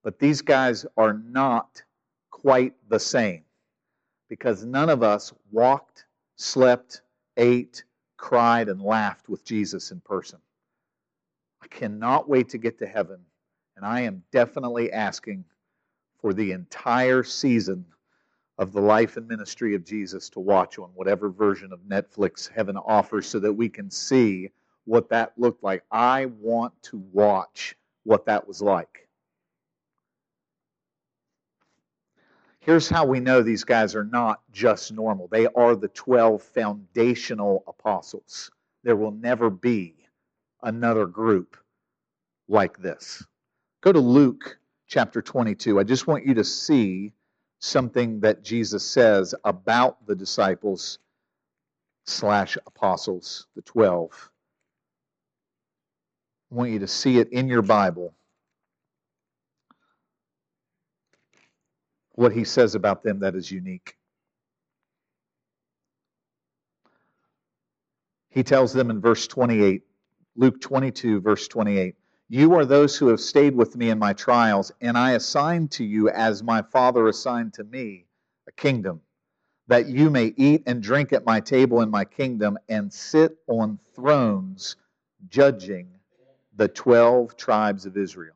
but 0.03 0.19
these 0.19 0.41
guys 0.41 0.85
are 0.95 1.13
not 1.13 1.81
quite 2.29 2.73
the 2.89 2.99
same 2.99 3.43
because 4.29 4.63
none 4.63 4.89
of 4.89 5.03
us 5.03 5.33
walked, 5.51 6.05
slept, 6.35 7.01
ate, 7.35 7.83
cried, 8.17 8.69
and 8.69 8.81
laughed 8.81 9.29
with 9.29 9.43
Jesus 9.43 9.91
in 9.91 9.99
person. 10.01 10.39
I 11.61 11.67
cannot 11.67 12.29
wait 12.29 12.49
to 12.49 12.57
get 12.57 12.79
to 12.79 12.87
heaven, 12.87 13.19
and 13.75 13.85
I 13.85 14.01
am 14.01 14.23
definitely 14.31 14.91
asking 14.91 15.45
for 16.21 16.33
the 16.33 16.51
entire 16.51 17.23
season 17.23 17.85
of 18.57 18.71
the 18.71 18.81
life 18.81 19.17
and 19.17 19.27
ministry 19.27 19.75
of 19.75 19.83
Jesus 19.85 20.29
to 20.29 20.39
watch 20.39 20.79
on 20.79 20.89
whatever 20.95 21.29
version 21.29 21.71
of 21.71 21.79
Netflix 21.81 22.49
heaven 22.49 22.77
offers 22.77 23.27
so 23.27 23.39
that 23.39 23.53
we 23.53 23.69
can 23.69 23.89
see 23.91 24.49
what 24.85 25.09
that 25.09 25.33
looked 25.37 25.63
like. 25.63 25.83
I 25.91 26.25
want 26.25 26.73
to 26.83 26.97
watch 27.11 27.75
what 28.03 28.25
that 28.25 28.47
was 28.47 28.61
like. 28.61 29.07
Here's 32.59 32.89
how 32.89 33.05
we 33.05 33.19
know 33.19 33.41
these 33.41 33.63
guys 33.63 33.95
are 33.95 34.03
not 34.03 34.41
just 34.51 34.91
normal. 34.91 35.29
They 35.29 35.47
are 35.47 35.75
the 35.75 35.87
12 35.89 36.41
foundational 36.41 37.63
apostles. 37.67 38.51
There 38.83 38.95
will 38.95 39.11
never 39.11 39.49
be 39.49 39.95
another 40.63 41.05
group 41.05 41.55
like 42.49 42.77
this. 42.77 43.25
Go 43.81 43.93
to 43.93 43.99
Luke 43.99 44.57
chapter 44.87 45.21
22. 45.21 45.79
I 45.79 45.83
just 45.83 46.07
want 46.07 46.25
you 46.25 46.33
to 46.33 46.43
see 46.43 47.13
something 47.59 48.19
that 48.21 48.43
Jesus 48.43 48.85
says 48.85 49.33
about 49.43 50.05
the 50.05 50.15
disciples 50.15 50.99
slash 52.05 52.57
apostles, 52.65 53.47
the 53.55 53.61
12. 53.63 54.31
I 56.51 56.55
want 56.55 56.71
you 56.71 56.79
to 56.79 56.87
see 56.87 57.19
it 57.19 57.29
in 57.31 57.47
your 57.47 57.61
Bible. 57.61 58.13
What 62.13 62.31
he 62.31 62.43
says 62.45 62.75
about 62.75 63.03
them 63.03 63.19
that 63.19 63.35
is 63.35 63.51
unique. 63.51 63.95
He 68.29 68.43
tells 68.43 68.73
them 68.73 68.89
in 68.89 69.01
verse 69.01 69.27
28, 69.27 69.81
Luke 70.35 70.61
22, 70.61 71.21
verse 71.21 71.47
28, 71.47 71.95
You 72.29 72.55
are 72.55 72.65
those 72.65 72.97
who 72.97 73.07
have 73.07 73.21
stayed 73.21 73.55
with 73.55 73.77
me 73.77 73.89
in 73.89 73.99
my 73.99 74.11
trials, 74.11 74.71
and 74.81 74.97
I 74.97 75.11
assign 75.11 75.69
to 75.69 75.85
you, 75.85 76.09
as 76.09 76.43
my 76.43 76.61
Father 76.61 77.07
assigned 77.07 77.53
to 77.53 77.63
me, 77.63 78.05
a 78.47 78.51
kingdom, 78.51 79.01
that 79.67 79.87
you 79.87 80.09
may 80.09 80.33
eat 80.35 80.63
and 80.65 80.83
drink 80.83 81.13
at 81.13 81.25
my 81.25 81.39
table 81.39 81.81
in 81.81 81.89
my 81.89 82.03
kingdom 82.03 82.57
and 82.67 82.91
sit 82.91 83.37
on 83.47 83.79
thrones 83.95 84.75
judging 85.29 85.89
the 86.57 86.67
12 86.67 87.37
tribes 87.37 87.85
of 87.85 87.95
Israel. 87.95 88.35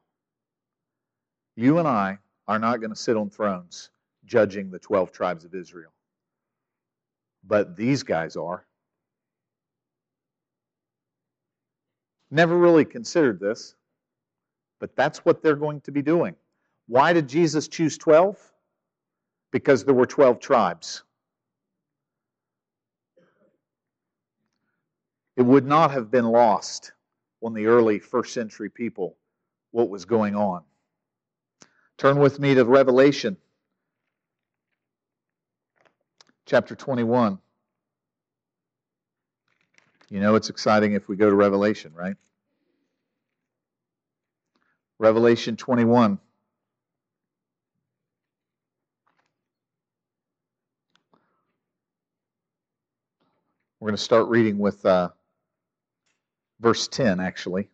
You 1.57 1.79
and 1.79 1.87
I 1.87 2.19
are 2.47 2.59
not 2.59 2.79
going 2.79 2.91
to 2.91 2.95
sit 2.95 3.17
on 3.17 3.29
thrones 3.29 3.89
judging 4.23 4.71
the 4.71 4.79
12 4.79 5.11
tribes 5.11 5.43
of 5.43 5.53
Israel. 5.53 5.91
But 7.43 7.75
these 7.75 8.03
guys 8.03 8.37
are. 8.37 8.65
Never 12.29 12.57
really 12.57 12.85
considered 12.85 13.39
this, 13.41 13.75
but 14.81 14.95
that's 14.95 15.19
what 15.19 15.43
they're 15.43 15.55
going 15.55 15.79
to 15.81 15.91
be 15.91 16.01
doing. 16.01 16.35
Why 16.87 17.13
did 17.13 17.29
Jesus 17.29 17.69
choose 17.69 17.97
12? 17.99 18.35
Because 19.51 19.85
there 19.85 19.93
were 19.93 20.07
12 20.07 20.39
tribes. 20.39 21.03
It 25.37 25.43
would 25.43 25.65
not 25.65 25.91
have 25.91 26.09
been 26.09 26.25
lost 26.25 26.91
on 27.43 27.53
the 27.53 27.67
early 27.67 27.99
first 27.99 28.33
century 28.33 28.69
people 28.69 29.15
what 29.69 29.89
was 29.89 30.03
going 30.03 30.35
on. 30.35 30.63
Turn 31.97 32.17
with 32.17 32.39
me 32.39 32.55
to 32.55 32.65
Revelation 32.65 33.37
chapter 36.45 36.75
21. 36.75 37.37
You 40.09 40.19
know 40.19 40.35
it's 40.35 40.49
exciting 40.49 40.93
if 40.93 41.07
we 41.07 41.15
go 41.15 41.29
to 41.29 41.35
Revelation, 41.35 41.93
right? 41.93 42.15
Revelation 45.01 45.57
21. 45.57 46.19
We're 53.79 53.87
going 53.87 53.97
to 53.97 54.03
start 54.03 54.27
reading 54.27 54.59
with 54.59 54.85
uh, 54.85 55.09
verse 56.59 56.87
10, 56.87 57.19
actually. 57.19 57.67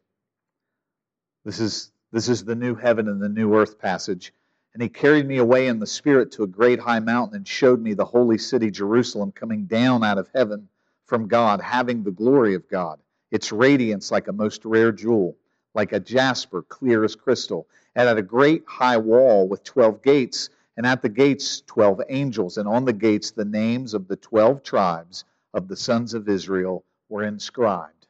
This 1.43 1.59
is, 1.59 1.91
this 2.13 2.29
is 2.29 2.45
the 2.45 2.55
new 2.55 2.75
heaven 2.75 3.09
and 3.09 3.21
the 3.21 3.27
new 3.27 3.55
earth 3.55 3.77
passage. 3.77 4.31
And 4.73 4.81
he 4.81 4.87
carried 4.87 5.27
me 5.27 5.39
away 5.39 5.67
in 5.67 5.79
the 5.79 5.85
Spirit 5.85 6.31
to 6.31 6.43
a 6.43 6.47
great 6.47 6.79
high 6.79 7.01
mountain 7.01 7.35
and 7.35 7.45
showed 7.45 7.81
me 7.81 7.93
the 7.93 8.05
holy 8.05 8.37
city, 8.37 8.71
Jerusalem, 8.71 9.33
coming 9.33 9.65
down 9.65 10.01
out 10.01 10.17
of 10.17 10.29
heaven 10.33 10.69
from 11.07 11.27
God, 11.27 11.59
having 11.59 12.05
the 12.05 12.11
glory 12.11 12.53
of 12.55 12.69
God. 12.69 12.99
Its 13.31 13.51
radiance 13.51 14.11
like 14.11 14.29
a 14.29 14.33
most 14.33 14.63
rare 14.63 14.93
jewel, 14.93 15.35
like 15.77 15.93
a 15.93 15.99
jasper, 15.99 16.63
clear 16.63 17.05
as 17.05 17.15
crystal. 17.15 17.67
And 17.95 18.09
at 18.09 18.17
a 18.17 18.23
great 18.23 18.63
high 18.67 18.97
wall 18.97 19.47
with 19.47 19.63
twelve 19.63 20.01
gates, 20.01 20.49
and 20.75 20.85
at 20.85 21.01
the 21.01 21.09
gates 21.09 21.61
twelve 21.65 22.01
angels, 22.09 22.57
and 22.57 22.67
on 22.67 22.83
the 22.83 22.93
gates 22.93 23.31
the 23.31 23.45
names 23.45 23.93
of 23.93 24.07
the 24.07 24.17
twelve 24.17 24.63
tribes 24.63 25.23
of 25.53 25.67
the 25.67 25.77
sons 25.77 26.13
of 26.13 26.27
Israel 26.27 26.83
were 27.09 27.23
inscribed 27.23 28.07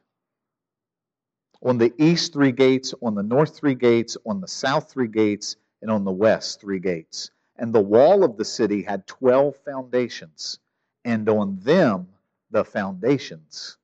on 1.62 1.76
the 1.76 1.92
east 1.98 2.32
three 2.32 2.52
gates, 2.52 2.94
on 3.02 3.14
the 3.14 3.22
north 3.22 3.56
three 3.56 3.74
gates, 3.74 4.16
on 4.24 4.40
the 4.40 4.48
south 4.48 4.90
three 4.90 5.08
gates, 5.08 5.56
and 5.82 5.90
on 5.90 6.04
the 6.04 6.10
west 6.10 6.60
three 6.60 6.78
gates. 6.78 7.30
And 7.56 7.74
the 7.74 7.80
wall 7.80 8.24
of 8.24 8.36
the 8.36 8.44
city 8.44 8.82
had 8.82 9.06
twelve 9.06 9.56
foundations, 9.64 10.58
and 11.04 11.28
on 11.28 11.58
them 11.60 12.08
the 12.50 12.64
foundations 12.64 13.76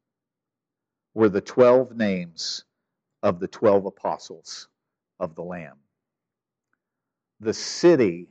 were 1.14 1.28
the 1.28 1.40
twelve 1.40 1.96
names 1.96 2.64
of 3.24 3.40
the 3.40 3.48
twelve 3.48 3.86
apostles 3.86 4.68
of 5.18 5.34
the 5.34 5.42
Lamb. 5.42 5.78
The 7.40 7.54
city, 7.54 8.28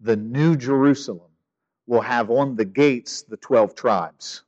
the 0.00 0.16
New 0.16 0.56
Jerusalem, 0.56 1.32
will 1.88 2.02
have 2.02 2.30
on 2.30 2.56
the 2.56 2.66
gates 2.66 3.22
the 3.22 3.38
twelve 3.38 3.74
tribes, 3.74 4.44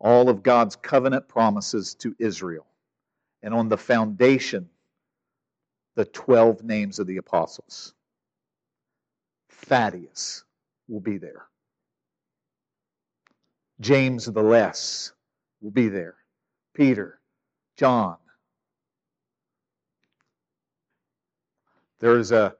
all 0.00 0.28
of 0.28 0.42
God's 0.42 0.76
covenant 0.76 1.28
promises 1.28 1.94
to 1.96 2.16
Israel 2.18 2.66
and 3.42 3.54
on 3.54 3.68
the 3.68 3.78
foundation, 3.78 4.68
the 5.94 6.04
12 6.06 6.64
names 6.64 6.98
of 6.98 7.06
the 7.06 7.18
apostles. 7.18 7.94
Thaddeus 9.50 10.44
will 10.88 11.00
be 11.00 11.18
there. 11.18 11.46
James 13.80 14.26
the 14.26 14.42
Less 14.42 15.12
will 15.60 15.70
be 15.70 15.88
there. 15.88 16.16
Peter, 16.74 17.20
John. 17.76 18.16
There 22.00 22.18
is 22.18 22.32
a 22.32 22.54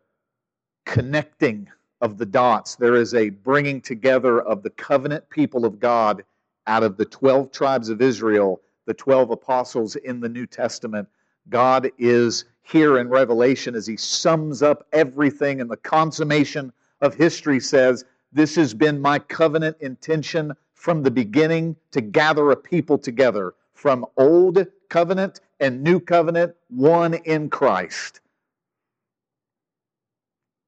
connecting 0.84 1.68
of 2.00 2.18
the 2.18 2.26
dots. 2.26 2.76
There 2.76 2.94
is 2.94 3.14
a 3.14 3.30
bringing 3.30 3.80
together 3.80 4.40
of 4.40 4.62
the 4.62 4.70
covenant 4.70 5.28
people 5.30 5.64
of 5.64 5.80
God 5.80 6.24
out 6.66 6.82
of 6.82 6.96
the 6.96 7.04
12 7.04 7.50
tribes 7.52 7.88
of 7.88 8.02
Israel 8.02 8.60
the 8.86 8.94
12 8.94 9.30
apostles 9.30 9.96
in 9.96 10.20
the 10.20 10.28
New 10.28 10.46
Testament. 10.46 11.08
God 11.48 11.90
is 11.98 12.46
here 12.62 12.98
in 12.98 13.08
Revelation 13.08 13.74
as 13.74 13.86
he 13.86 13.96
sums 13.96 14.62
up 14.62 14.86
everything, 14.92 15.60
and 15.60 15.70
the 15.70 15.76
consummation 15.76 16.72
of 17.00 17.14
history 17.14 17.60
says, 17.60 18.04
This 18.32 18.54
has 18.56 18.74
been 18.74 19.00
my 19.00 19.18
covenant 19.18 19.76
intention 19.80 20.52
from 20.74 21.02
the 21.02 21.10
beginning 21.10 21.76
to 21.92 22.00
gather 22.00 22.50
a 22.50 22.56
people 22.56 22.98
together 22.98 23.54
from 23.74 24.06
old 24.16 24.66
covenant 24.88 25.40
and 25.60 25.82
new 25.82 26.00
covenant, 26.00 26.54
one 26.68 27.14
in 27.14 27.50
Christ. 27.50 28.20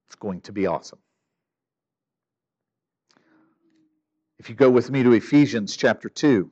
It's 0.09 0.17
going 0.17 0.41
to 0.43 0.53
be 0.53 0.67
awesome. 0.67 0.99
If 4.39 4.49
you 4.49 4.55
go 4.55 4.71
with 4.71 4.91
me 4.91 5.03
to 5.03 5.13
Ephesians 5.13 5.77
chapter 5.77 6.09
2. 6.09 6.51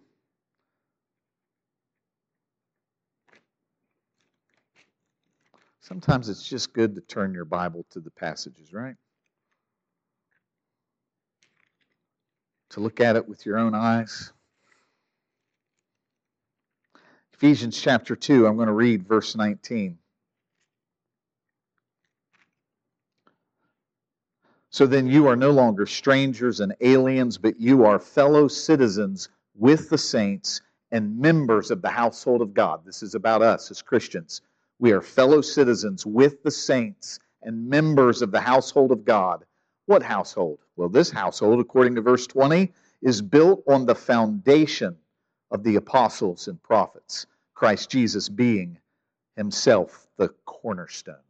Sometimes 5.81 6.29
it's 6.29 6.47
just 6.47 6.73
good 6.73 6.97
to 6.97 7.01
turn 7.01 7.33
your 7.33 7.45
Bible 7.45 7.87
to 7.91 8.01
the 8.01 8.11
passages, 8.11 8.73
right? 8.73 8.97
To 12.71 12.81
look 12.81 13.01
at 13.01 13.15
it 13.15 13.29
with 13.29 13.47
your 13.47 13.57
own 13.57 13.75
eyes. 13.75 14.33
Ephesians 17.33 17.81
chapter 17.81 18.17
2, 18.17 18.47
I'm 18.47 18.57
going 18.57 18.67
to 18.67 18.73
read 18.73 19.07
verse 19.07 19.37
19. 19.37 19.97
So 24.77 24.87
then 24.87 25.07
you 25.07 25.27
are 25.27 25.37
no 25.37 25.53
longer 25.53 25.87
strangers 25.87 26.61
and 26.61 26.77
aliens, 26.83 27.39
but 27.39 27.59
you 27.59 27.87
are 27.87 27.99
fellow 27.99 28.47
citizens 28.47 29.31
with 29.55 29.89
the 29.89 29.97
saints 29.97 30.61
and 30.93 31.19
members 31.19 31.71
of 31.71 31.81
the 31.81 31.89
household 31.89 32.43
of 32.43 32.53
God. 32.53 32.85
This 32.85 33.03
is 33.03 33.15
about 33.15 33.41
us 33.41 33.71
as 33.71 33.81
Christians 33.81 34.43
we 34.79 34.93
are 34.93 35.01
fellow 35.01 35.41
citizens 35.41 36.05
with 36.05 36.43
the 36.43 36.51
saints 36.51 37.21
and 37.41 37.71
members 37.71 38.21
of 38.21 38.33
the 38.33 38.41
household 38.43 38.93
of 38.93 39.07
God. 39.07 39.47
What 39.87 40.03
household? 40.03 40.59
Well, 40.77 40.91
this 40.91 41.11
household, 41.11 41.59
according 41.59 41.95
to 41.95 42.03
verse 42.03 42.27
20, 42.27 42.71
is 43.01 43.23
built 43.23 43.63
on 43.67 43.87
the 43.87 43.95
foundation 43.95 44.95
of 45.51 45.65
the 45.65 45.77
apostles 45.77 46.49
and 46.49 46.63
prophets, 46.63 47.25
Christ 47.55 47.89
Jesus 47.89 48.29
being 48.29 48.79
himself 49.37 50.07
the 50.19 50.29
cornerstone. 50.45 51.26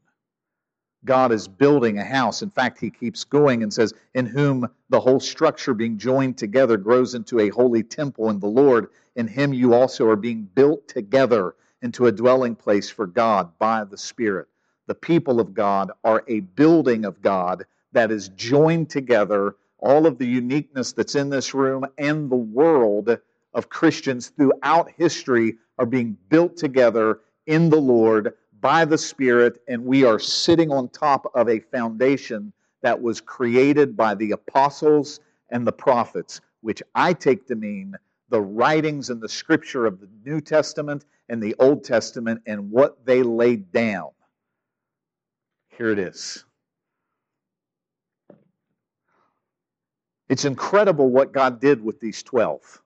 God 1.06 1.32
is 1.32 1.48
building 1.48 1.98
a 1.98 2.04
house. 2.04 2.42
In 2.42 2.50
fact, 2.50 2.78
he 2.80 2.90
keeps 2.90 3.24
going 3.24 3.62
and 3.62 3.72
says, 3.72 3.94
In 4.14 4.26
whom 4.26 4.68
the 4.90 5.00
whole 5.00 5.20
structure 5.20 5.72
being 5.72 5.96
joined 5.98 6.36
together 6.36 6.76
grows 6.76 7.14
into 7.14 7.40
a 7.40 7.48
holy 7.48 7.82
temple 7.82 8.28
in 8.30 8.40
the 8.40 8.46
Lord. 8.46 8.88
In 9.14 9.28
him 9.28 9.54
you 9.54 9.72
also 9.72 10.06
are 10.08 10.16
being 10.16 10.42
built 10.54 10.88
together 10.88 11.54
into 11.82 12.06
a 12.06 12.12
dwelling 12.12 12.56
place 12.56 12.90
for 12.90 13.06
God 13.06 13.56
by 13.58 13.84
the 13.84 13.96
Spirit. 13.96 14.48
The 14.88 14.94
people 14.94 15.40
of 15.40 15.54
God 15.54 15.90
are 16.04 16.24
a 16.28 16.40
building 16.40 17.04
of 17.04 17.22
God 17.22 17.64
that 17.92 18.10
is 18.10 18.28
joined 18.30 18.90
together. 18.90 19.56
All 19.78 20.06
of 20.06 20.18
the 20.18 20.26
uniqueness 20.26 20.92
that's 20.92 21.14
in 21.14 21.30
this 21.30 21.54
room 21.54 21.86
and 21.98 22.30
the 22.30 22.36
world 22.36 23.18
of 23.54 23.68
Christians 23.68 24.28
throughout 24.28 24.90
history 24.96 25.56
are 25.78 25.86
being 25.86 26.16
built 26.28 26.56
together 26.56 27.20
in 27.46 27.70
the 27.70 27.80
Lord 27.80 28.34
by 28.60 28.84
the 28.84 28.98
Spirit, 28.98 29.60
and 29.68 29.84
we 29.84 30.04
are 30.04 30.18
sitting 30.18 30.70
on 30.70 30.88
top 30.88 31.30
of 31.34 31.48
a 31.48 31.60
foundation 31.60 32.52
that 32.82 33.00
was 33.00 33.20
created 33.20 33.96
by 33.96 34.14
the 34.14 34.32
apostles 34.32 35.20
and 35.50 35.66
the 35.66 35.72
prophets, 35.72 36.40
which 36.60 36.82
I 36.94 37.12
take 37.12 37.46
to 37.48 37.54
mean 37.54 37.94
the 38.28 38.40
writings 38.40 39.10
and 39.10 39.20
the 39.20 39.28
scripture 39.28 39.86
of 39.86 40.00
the 40.00 40.08
New 40.24 40.40
Testament 40.40 41.04
and 41.28 41.42
the 41.42 41.54
Old 41.58 41.84
Testament 41.84 42.42
and 42.46 42.70
what 42.70 43.04
they 43.04 43.22
laid 43.22 43.72
down. 43.72 44.10
Here 45.68 45.90
it 45.90 45.98
is. 45.98 46.44
It's 50.28 50.44
incredible 50.44 51.08
what 51.10 51.32
God 51.32 51.60
did 51.60 51.82
with 51.82 52.00
these 52.00 52.22
12. 52.22 52.82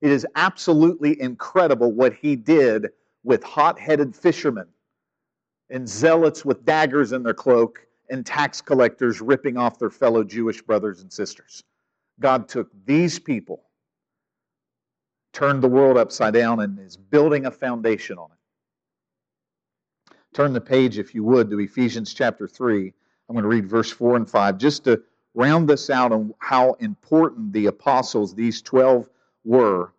It 0.00 0.12
is 0.12 0.26
absolutely 0.36 1.20
incredible 1.20 1.90
what 1.90 2.14
He 2.14 2.36
did 2.36 2.88
with 3.24 3.42
hot 3.42 3.80
headed 3.80 4.14
fishermen 4.14 4.66
and 5.70 5.88
zealots 5.88 6.44
with 6.44 6.64
daggers 6.64 7.12
in 7.12 7.22
their 7.22 7.34
cloak 7.34 7.86
and 8.10 8.24
tax 8.24 8.60
collectors 8.60 9.20
ripping 9.20 9.56
off 9.56 9.78
their 9.78 9.90
fellow 9.90 10.24
Jewish 10.24 10.62
brothers 10.62 11.02
and 11.02 11.12
sisters. 11.12 11.62
God 12.20 12.48
took 12.48 12.68
these 12.86 13.18
people, 13.18 13.62
turned 15.32 15.62
the 15.62 15.68
world 15.68 15.96
upside 15.96 16.34
down, 16.34 16.60
and 16.60 16.78
is 16.78 16.96
building 16.96 17.46
a 17.46 17.50
foundation 17.50 18.18
on 18.18 18.30
it. 18.30 20.14
Turn 20.34 20.52
the 20.52 20.60
page, 20.60 20.98
if 20.98 21.14
you 21.14 21.22
would, 21.24 21.50
to 21.50 21.60
Ephesians 21.60 22.14
chapter 22.14 22.46
3. 22.46 22.92
I'm 23.28 23.34
going 23.34 23.42
to 23.42 23.48
read 23.48 23.68
verse 23.68 23.90
4 23.90 24.16
and 24.16 24.28
5 24.28 24.58
just 24.58 24.84
to 24.84 25.02
round 25.34 25.68
this 25.68 25.90
out 25.90 26.12
on 26.12 26.34
how 26.38 26.72
important 26.74 27.52
the 27.52 27.66
apostles, 27.66 28.34
these 28.34 28.62
12, 28.62 29.08
were. 29.44 29.92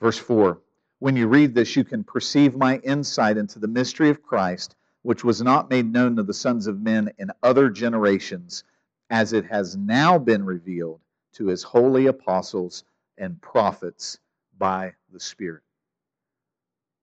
Verse 0.00 0.18
4 0.18 0.60
When 0.98 1.16
you 1.16 1.28
read 1.28 1.54
this, 1.54 1.76
you 1.76 1.84
can 1.84 2.04
perceive 2.04 2.56
my 2.56 2.78
insight 2.78 3.36
into 3.36 3.58
the 3.58 3.68
mystery 3.68 4.08
of 4.08 4.22
Christ, 4.22 4.74
which 5.02 5.24
was 5.24 5.42
not 5.42 5.70
made 5.70 5.92
known 5.92 6.16
to 6.16 6.22
the 6.22 6.34
sons 6.34 6.66
of 6.66 6.80
men 6.80 7.10
in 7.18 7.30
other 7.42 7.68
generations, 7.70 8.64
as 9.10 9.32
it 9.32 9.44
has 9.46 9.76
now 9.76 10.18
been 10.18 10.44
revealed 10.44 11.00
to 11.32 11.46
his 11.46 11.62
holy 11.62 12.06
apostles 12.06 12.84
and 13.18 13.40
prophets 13.42 14.18
by 14.58 14.94
the 15.12 15.20
Spirit. 15.20 15.62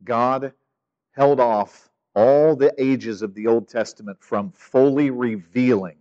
God 0.04 0.54
held 1.12 1.40
off 1.40 1.90
all 2.16 2.56
the 2.56 2.74
ages 2.82 3.22
of 3.22 3.34
the 3.34 3.48
Old 3.48 3.68
Testament 3.68 4.18
from 4.22 4.52
fully 4.52 5.12
revealing 5.12 5.98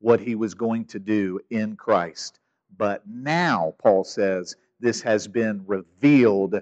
what 0.00 0.20
he 0.20 0.34
was 0.34 0.54
going 0.54 0.86
to 0.86 0.98
do 0.98 1.40
in 1.50 1.76
Christ. 1.76 2.40
But 2.78 3.06
now, 3.06 3.74
Paul 3.78 4.04
says, 4.04 4.56
this 4.80 5.02
has 5.02 5.28
been 5.28 5.62
revealed 5.66 6.60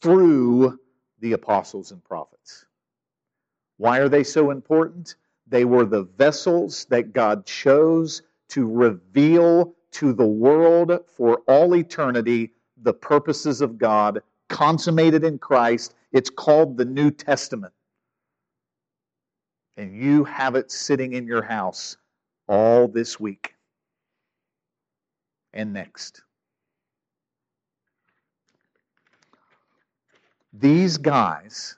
through 0.00 0.78
the 1.20 1.32
apostles 1.32 1.92
and 1.92 2.02
prophets. 2.04 2.66
Why 3.76 3.98
are 3.98 4.08
they 4.08 4.24
so 4.24 4.50
important? 4.50 5.16
They 5.46 5.64
were 5.64 5.84
the 5.84 6.02
vessels 6.02 6.86
that 6.90 7.12
God 7.12 7.46
chose 7.46 8.22
to 8.48 8.66
reveal 8.70 9.74
to 9.92 10.12
the 10.12 10.26
world 10.26 11.00
for 11.16 11.38
all 11.48 11.74
eternity 11.74 12.52
the 12.82 12.94
purposes 12.94 13.60
of 13.60 13.78
God 13.78 14.22
consummated 14.48 15.24
in 15.24 15.38
Christ. 15.38 15.94
It's 16.12 16.30
called 16.30 16.76
the 16.76 16.84
New 16.84 17.10
Testament 17.10 17.72
and 19.80 19.96
you 19.96 20.24
have 20.24 20.56
it 20.56 20.70
sitting 20.70 21.14
in 21.14 21.26
your 21.26 21.42
house 21.42 21.96
all 22.48 22.86
this 22.86 23.18
week 23.18 23.54
and 25.54 25.72
next. 25.72 26.22
These 30.52 30.98
guys 30.98 31.76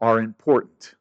are 0.00 0.20
important. 0.20 0.94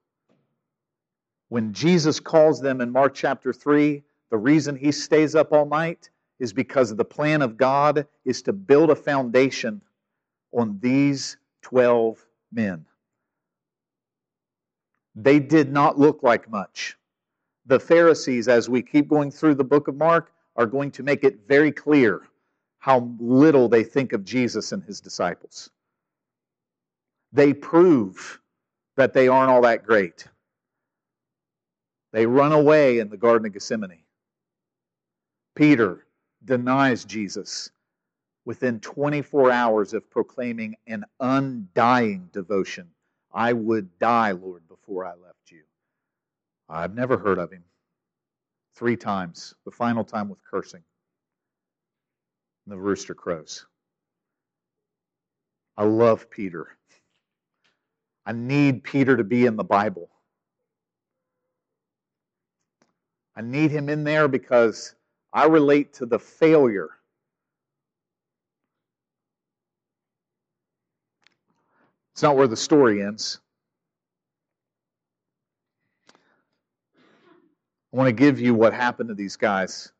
When 1.50 1.74
Jesus 1.74 2.19
calls 2.19 2.62
them 2.62 2.80
in 2.80 2.91
Mark 2.91 3.13
chapter 3.13 3.52
3, 3.52 4.04
the 4.30 4.38
reason 4.38 4.76
he 4.76 4.91
stays 4.91 5.36
up 5.36 5.52
all 5.52 5.65
night 5.65 6.10
is 6.39 6.54
because 6.54 6.95
the 6.95 7.06
plan 7.06 7.41
of 7.41 7.58
God 7.58 8.08
is 8.24 8.41
to 8.43 8.54
build 8.54 8.89
a 8.89 8.95
foundation 8.95 9.82
on 10.54 10.80
these 10.82 11.38
12 11.62 12.26
men. 12.52 12.86
They 15.13 15.39
did 15.39 15.71
not 15.71 16.00
look 16.00 16.24
like 16.24 16.50
much. 16.50 16.97
The 17.65 17.80
Pharisees, 17.80 18.47
as 18.47 18.69
we 18.69 18.82
keep 18.82 19.08
going 19.08 19.30
through 19.30 19.56
the 19.56 19.63
book 19.63 19.88
of 19.88 19.95
Mark, 19.97 20.32
are 20.56 20.65
going 20.65 20.91
to 20.91 21.04
make 21.04 21.24
it 21.24 21.47
very 21.47 21.71
clear 21.71 22.21
how 22.80 23.10
little 23.19 23.67
they 23.67 23.84
think 23.84 24.13
of 24.13 24.24
Jesus 24.24 24.71
and 24.71 24.84
his 24.84 25.02
disciples. 25.02 25.69
They 27.34 27.54
prove 27.54 28.39
that 28.98 29.13
they 29.13 29.28
aren't 29.28 29.52
all 29.52 29.62
that 29.62 29.86
great. 29.86 30.28
They 32.12 32.26
run 32.26 32.52
away 32.52 33.00
in 33.00 33.10
the 33.10 33.17
Garden 33.17 33.46
of 33.46 33.54
Gethsemane. 33.54 34.04
Peter 35.56 36.06
denies 36.44 37.06
Jesus 37.06 37.72
within 38.46 38.80
24 38.80 39.52
hours 39.52 39.94
of 39.94 40.10
proclaiming 40.10 40.76
an 40.88 41.06
undying 41.20 42.30
devotion. 42.34 42.89
I 43.34 43.54
would 43.54 43.98
die, 44.00 44.32
Lord, 44.32 44.67
before 44.67 45.06
I 45.06 45.12
left 45.12 45.52
you. 45.52 45.62
I've 46.67 46.96
never 46.96 47.17
heard 47.17 47.38
of 47.38 47.52
him. 47.52 47.63
Three 48.76 48.98
times, 48.98 49.54
the 49.65 49.72
final 49.72 50.04
time 50.04 50.30
with 50.30 50.39
cursing. 50.44 50.84
And 52.65 52.74
the 52.74 52.80
rooster 52.80 53.13
crows. 53.13 53.65
I 55.78 55.84
love 55.84 56.30
Peter. 56.30 56.78
I 58.32 58.34
need 58.34 58.86
Peter 58.86 59.17
to 59.17 59.26
be 59.26 59.46
in 59.46 59.58
the 59.58 59.63
Bible. 59.65 60.10
I 63.36 63.41
need 63.41 63.72
him 63.72 63.89
in 63.89 64.06
there 64.06 64.30
because 64.30 64.96
I 65.34 65.48
relate 65.48 65.91
to 65.96 66.06
the 66.06 66.17
failure. 66.17 66.91
It's 72.13 72.24
not 72.24 72.38
where 72.38 72.48
the 72.48 72.56
story 72.56 73.04
ends. 73.04 73.41
I 76.15 77.98
want 77.98 78.08
to 78.08 78.13
give 78.13 78.39
you 78.39 78.56
what 78.56 78.74
happened 78.74 79.10
to 79.10 79.15
these 79.15 79.36
guys 79.36 79.91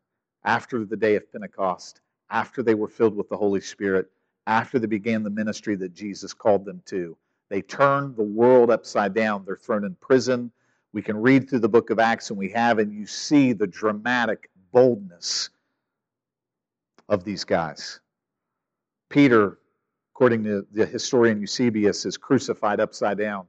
after 0.46 0.86
the 0.86 0.96
day 0.96 1.18
of 1.18 1.30
Pentecost, 1.34 2.00
after 2.30 2.64
they 2.64 2.76
were 2.76 2.88
filled 2.88 3.18
with 3.18 3.28
the 3.28 3.36
Holy 3.36 3.60
Spirit, 3.60 4.10
after 4.48 4.80
they 4.80 4.88
began 4.88 5.22
the 5.22 5.30
ministry 5.30 5.76
that 5.76 5.94
Jesus 5.94 6.34
called 6.34 6.64
them 6.64 6.82
to. 6.86 7.18
They 7.52 7.62
turn 7.62 8.16
the 8.16 8.24
world 8.24 8.72
upside 8.72 9.14
down. 9.14 9.44
They're 9.46 9.58
thrown 9.58 9.84
in 9.84 9.96
prison. 9.96 10.54
We 10.94 11.02
can 11.02 11.18
read 11.18 11.50
through 11.50 11.60
the 11.60 11.68
book 11.68 11.90
of 11.90 12.00
Acts, 12.00 12.30
and 12.30 12.40
we 12.40 12.48
have, 12.52 12.80
and 12.80 12.94
you 12.94 13.06
see 13.06 13.52
the 13.52 13.68
dramatic 13.68 14.50
boldness 14.72 15.50
of 17.10 17.26
these 17.26 17.44
guys. 17.44 18.00
Peter, 19.10 19.60
according 20.16 20.46
to 20.46 20.66
the 20.72 20.86
historian 20.86 21.42
Eusebius, 21.42 22.06
is 22.06 22.16
crucified 22.16 22.80
upside 22.80 23.18
down 23.18 23.48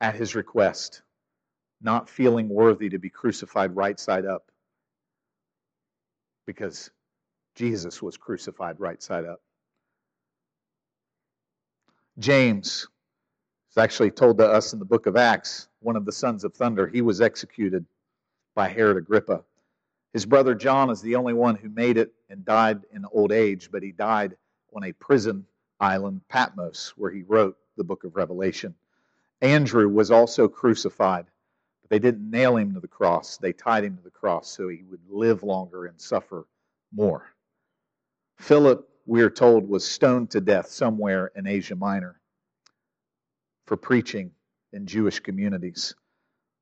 at 0.00 0.14
his 0.14 0.36
request 0.36 1.02
not 1.80 2.08
feeling 2.08 2.48
worthy 2.48 2.88
to 2.90 2.98
be 2.98 3.10
crucified 3.10 3.74
right 3.74 3.98
side 3.98 4.24
up 4.24 4.52
because 6.46 6.92
Jesus 7.56 8.00
was 8.00 8.16
crucified 8.16 8.78
right 8.78 9.02
side 9.02 9.24
up. 9.24 9.40
James 12.18 12.88
is 13.70 13.78
actually 13.78 14.10
told 14.10 14.38
to 14.38 14.46
us 14.46 14.72
in 14.72 14.78
the 14.78 14.84
book 14.84 15.06
of 15.06 15.16
Acts, 15.16 15.68
one 15.80 15.96
of 15.96 16.04
the 16.04 16.12
sons 16.12 16.44
of 16.44 16.54
thunder, 16.54 16.86
he 16.86 17.00
was 17.00 17.20
executed 17.20 17.86
by 18.54 18.68
Herod 18.68 18.96
Agrippa. 18.96 19.44
His 20.12 20.26
brother 20.26 20.54
John 20.54 20.90
is 20.90 21.00
the 21.00 21.14
only 21.16 21.34
one 21.34 21.54
who 21.54 21.68
made 21.68 21.96
it 21.96 22.12
and 22.28 22.44
died 22.44 22.80
in 22.92 23.04
old 23.12 23.30
age, 23.30 23.70
but 23.70 23.82
he 23.82 23.92
died 23.92 24.36
on 24.74 24.84
a 24.84 24.92
prison 24.92 25.46
island, 25.78 26.22
Patmos, 26.28 26.94
where 26.96 27.10
he 27.10 27.22
wrote 27.22 27.56
the 27.76 27.84
book 27.84 28.04
of 28.04 28.16
Revelation. 28.16 28.74
Andrew 29.40 29.88
was 29.88 30.10
also 30.10 30.48
crucified 30.48 31.26
but 31.82 31.90
they 31.90 31.98
didn't 31.98 32.30
nail 32.30 32.56
him 32.56 32.74
to 32.74 32.80
the 32.80 32.88
cross, 32.88 33.36
they 33.36 33.52
tied 33.52 33.84
him 33.84 33.96
to 33.96 34.02
the 34.02 34.10
cross 34.10 34.48
so 34.50 34.68
he 34.68 34.82
would 34.90 35.00
live 35.08 35.42
longer 35.42 35.86
and 35.86 36.00
suffer 36.00 36.46
more. 36.92 37.26
Philip, 38.38 38.88
we 39.08 39.22
are 39.22 39.30
told, 39.30 39.66
was 39.66 39.88
stoned 39.88 40.30
to 40.30 40.38
death 40.38 40.68
somewhere 40.68 41.32
in 41.34 41.46
Asia 41.46 41.74
Minor 41.74 42.20
for 43.64 43.78
preaching 43.78 44.30
in 44.74 44.86
Jewish 44.86 45.18
communities. 45.18 45.94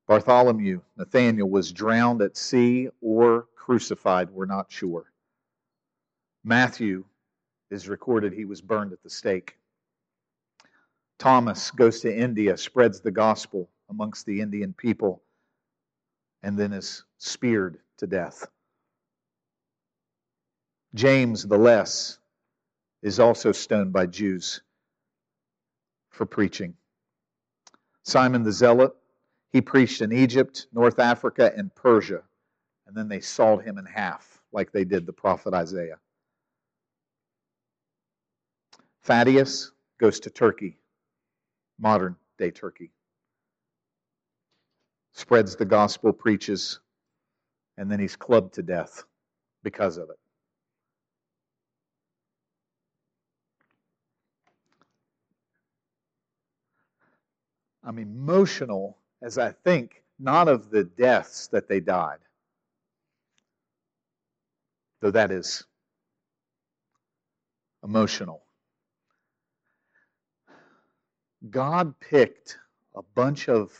Bartholomew, 0.07 0.79
Nathaniel, 0.95 1.49
was 1.49 1.73
drowned 1.73 2.21
at 2.21 2.37
sea 2.37 2.87
or 3.01 3.47
crucified, 3.57 4.29
we're 4.29 4.45
not 4.45 4.71
sure. 4.71 5.11
Matthew 6.45 7.03
is 7.69 7.89
recorded 7.89 8.31
he 8.31 8.45
was 8.45 8.61
burned 8.61 8.93
at 8.93 9.03
the 9.03 9.09
stake. 9.09 9.57
Thomas 11.19 11.69
goes 11.69 11.99
to 11.99 12.17
India, 12.17 12.55
spreads 12.55 13.01
the 13.01 13.11
gospel 13.11 13.69
amongst 13.89 14.25
the 14.25 14.39
Indian 14.39 14.71
people, 14.71 15.21
and 16.43 16.57
then 16.57 16.71
is 16.71 17.03
speared 17.17 17.79
to 17.97 18.07
death. 18.07 18.47
James 20.95 21.45
the 21.45 21.57
Less 21.57 22.19
is 23.07 23.19
also 23.19 23.53
stoned 23.53 23.93
by 23.93 24.05
Jews 24.05 24.61
for 26.09 26.25
preaching. 26.25 26.75
Simon 28.03 28.43
the 28.43 28.51
Zealot, 28.51 28.93
he 29.49 29.61
preached 29.61 30.01
in 30.01 30.11
Egypt, 30.11 30.67
North 30.73 30.99
Africa, 30.99 31.51
and 31.55 31.73
Persia, 31.73 32.21
and 32.85 32.95
then 32.95 33.07
they 33.07 33.21
sawed 33.21 33.63
him 33.63 33.77
in 33.77 33.85
half 33.85 34.41
like 34.51 34.71
they 34.71 34.83
did 34.83 35.05
the 35.05 35.13
prophet 35.13 35.53
Isaiah. 35.53 35.99
Thaddeus 39.03 39.71
goes 39.99 40.19
to 40.21 40.29
Turkey, 40.29 40.77
modern 41.79 42.17
day 42.37 42.51
Turkey. 42.51 42.91
Spreads 45.13 45.55
the 45.55 45.65
gospel, 45.65 46.11
preaches, 46.11 46.81
and 47.77 47.89
then 47.89 47.99
he's 47.99 48.17
clubbed 48.17 48.53
to 48.55 48.61
death 48.63 49.05
because 49.63 49.97
of 49.97 50.09
it. 50.09 50.19
I'm 57.87 57.99
emotional 57.99 58.97
as 59.21 59.37
I 59.37 59.53
think 59.63 60.03
not 60.19 60.49
of 60.49 60.69
the 60.69 60.83
deaths 60.83 61.47
that 61.47 61.69
they 61.69 61.79
died, 61.79 62.19
though 64.99 65.11
that 65.11 65.31
is 65.31 65.63
emotional. 67.85 68.41
God 71.49 71.97
picked 72.01 72.57
a 72.93 73.01
bunch 73.15 73.47
of 73.47 73.71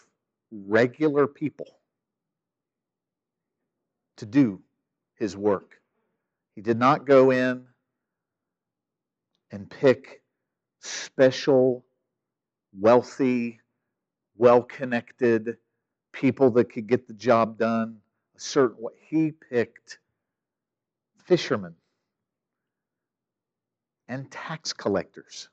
regular 0.51 1.27
people 1.27 1.67
to 4.15 4.25
do 4.25 4.61
his 5.15 5.35
work. 5.35 5.81
He 6.55 6.61
did 6.61 6.79
not 6.79 7.05
go 7.05 7.31
in 7.31 7.65
and 9.51 9.69
pick 9.69 10.21
special, 10.79 11.83
wealthy, 12.79 13.59
well 14.37 14.61
connected 14.61 15.57
people 16.11 16.49
that 16.51 16.65
could 16.71 16.87
get 16.87 17.07
the 17.07 17.13
job 17.13 17.57
done 17.57 17.97
a 18.35 18.39
certain 18.39 18.81
way. 18.81 18.93
He 19.07 19.31
picked 19.31 19.99
fishermen 21.25 21.75
and 24.07 24.29
tax 24.31 24.73
collectors 24.73 25.49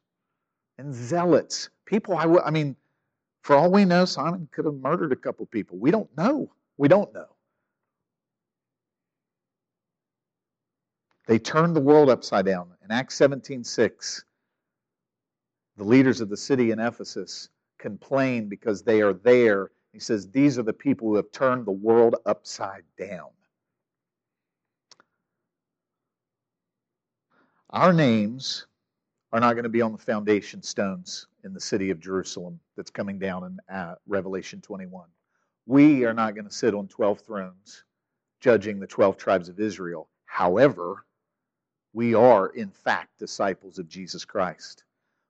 and 0.78 0.94
zealots. 0.94 1.70
People, 1.84 2.16
I, 2.16 2.24
I 2.46 2.50
mean, 2.50 2.76
for 3.42 3.56
all 3.56 3.70
we 3.70 3.84
know, 3.84 4.04
Simon 4.04 4.48
could 4.52 4.64
have 4.64 4.74
murdered 4.74 5.12
a 5.12 5.16
couple 5.16 5.44
people. 5.46 5.76
We 5.76 5.90
don't 5.90 6.14
know. 6.16 6.50
We 6.76 6.88
don't 6.88 7.12
know. 7.12 7.28
They 11.26 11.38
turned 11.38 11.74
the 11.74 11.80
world 11.80 12.10
upside 12.10 12.46
down. 12.46 12.70
In 12.84 12.90
Acts 12.90 13.18
17:6, 13.18 14.24
the 15.76 15.84
leaders 15.84 16.20
of 16.20 16.28
the 16.28 16.36
city 16.36 16.70
in 16.70 16.78
Ephesus 16.78 17.48
complain 17.84 18.48
because 18.48 18.82
they 18.82 19.02
are 19.02 19.12
there. 19.12 19.70
He 19.92 19.98
says, 19.98 20.30
These 20.30 20.58
are 20.58 20.62
the 20.62 20.72
people 20.72 21.06
who 21.06 21.16
have 21.16 21.30
turned 21.30 21.66
the 21.66 21.70
world 21.70 22.16
upside 22.24 22.84
down. 22.98 23.28
Our 27.68 27.92
names 27.92 28.66
are 29.32 29.40
not 29.40 29.52
going 29.52 29.64
to 29.64 29.68
be 29.68 29.82
on 29.82 29.92
the 29.92 29.98
foundation 29.98 30.62
stones 30.62 31.26
in 31.44 31.52
the 31.52 31.60
city 31.60 31.90
of 31.90 32.00
Jerusalem 32.00 32.58
that's 32.74 32.90
coming 32.90 33.18
down 33.18 33.44
in 33.44 33.76
uh, 33.76 33.96
Revelation 34.06 34.62
21. 34.62 35.06
We 35.66 36.06
are 36.06 36.14
not 36.14 36.34
going 36.34 36.48
to 36.48 36.54
sit 36.54 36.74
on 36.74 36.88
12 36.88 37.20
thrones 37.20 37.84
judging 38.40 38.80
the 38.80 38.86
12 38.86 39.18
tribes 39.18 39.50
of 39.50 39.60
Israel. 39.60 40.08
However, 40.24 41.04
we 41.92 42.14
are, 42.14 42.46
in 42.46 42.70
fact, 42.70 43.18
disciples 43.18 43.78
of 43.78 43.88
Jesus 43.88 44.24
Christ. 44.24 44.84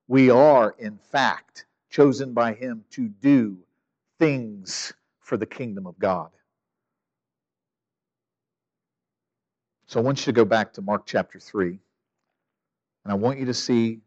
We 0.07 0.29
are, 0.29 0.73
in 0.79 0.97
fact, 0.97 1.65
chosen 1.95 2.33
by 2.33 2.51
Him 2.51 2.83
to 2.89 3.07
do 3.07 3.57
things 4.19 4.91
for 5.21 5.37
the 5.37 5.45
kingdom 5.45 5.87
of 5.87 5.97
God. 5.97 6.29
So 9.87 10.01
I 10.01 10.03
want 10.03 10.19
you 10.19 10.25
to 10.25 10.33
go 10.33 10.43
back 10.43 10.73
to 10.73 10.81
Mark 10.81 11.03
chapter 11.05 11.39
3, 11.39 11.69
and 11.69 11.79
I 13.05 13.13
want 13.13 13.39
you 13.39 13.45
to 13.45 13.53
see 13.53 14.01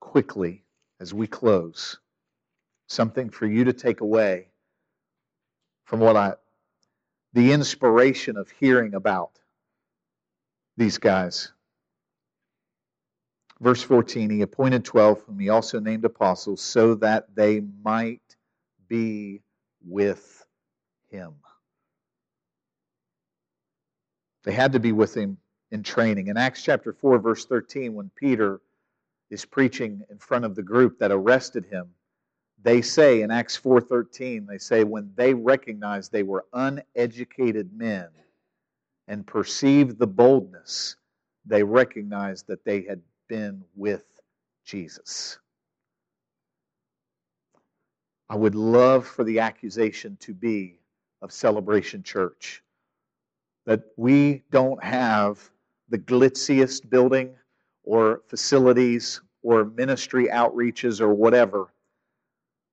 quickly 0.00 0.64
as 1.00 1.12
we 1.12 1.26
close 1.26 1.98
something 2.86 3.28
for 3.28 3.44
you 3.44 3.64
to 3.64 3.74
take 3.74 4.00
away 4.00 4.48
from 5.84 6.00
what 6.00 6.16
I, 6.16 6.32
the 7.34 7.52
inspiration 7.52 8.38
of 8.38 8.48
hearing 8.50 8.94
about 8.94 9.32
these 10.78 10.96
guys. 10.96 11.52
Verse 13.60 13.82
14, 13.82 14.30
he 14.30 14.42
appointed 14.42 14.84
12, 14.84 15.22
whom 15.22 15.38
he 15.38 15.48
also 15.48 15.80
named 15.80 16.04
apostles, 16.04 16.62
so 16.62 16.94
that 16.96 17.34
they 17.34 17.60
might 17.82 18.36
be 18.86 19.42
with 19.84 20.46
him. 21.10 21.34
They 24.44 24.52
had 24.52 24.72
to 24.72 24.80
be 24.80 24.92
with 24.92 25.14
him 25.14 25.38
in 25.72 25.82
training. 25.82 26.28
In 26.28 26.36
Acts 26.36 26.62
chapter 26.62 26.92
4, 26.92 27.18
verse 27.18 27.44
13, 27.46 27.94
when 27.94 28.10
Peter 28.14 28.60
is 29.28 29.44
preaching 29.44 30.02
in 30.08 30.18
front 30.18 30.44
of 30.44 30.54
the 30.54 30.62
group 30.62 30.98
that 31.00 31.10
arrested 31.10 31.66
him, 31.66 31.90
they 32.62 32.80
say 32.80 33.22
in 33.22 33.30
Acts 33.30 33.58
4:13, 33.58 34.46
they 34.46 34.58
say 34.58 34.84
when 34.84 35.12
they 35.16 35.34
recognized 35.34 36.10
they 36.10 36.22
were 36.22 36.46
uneducated 36.52 37.72
men 37.72 38.08
and 39.06 39.26
perceived 39.26 39.98
the 39.98 40.06
boldness, 40.06 40.96
they 41.44 41.62
recognized 41.62 42.46
that 42.46 42.64
they 42.64 42.82
had 42.82 43.00
been 43.28 43.64
with 43.76 44.04
Jesus. 44.64 45.38
I 48.28 48.36
would 48.36 48.54
love 48.54 49.06
for 49.06 49.24
the 49.24 49.38
accusation 49.40 50.16
to 50.20 50.34
be 50.34 50.80
of 51.22 51.32
Celebration 51.32 52.02
Church 52.02 52.62
that 53.64 53.82
we 53.96 54.42
don't 54.50 54.82
have 54.82 55.50
the 55.88 55.98
glitziest 55.98 56.88
building 56.90 57.34
or 57.84 58.22
facilities 58.26 59.20
or 59.42 59.64
ministry 59.64 60.28
outreaches 60.28 61.00
or 61.00 61.14
whatever. 61.14 61.72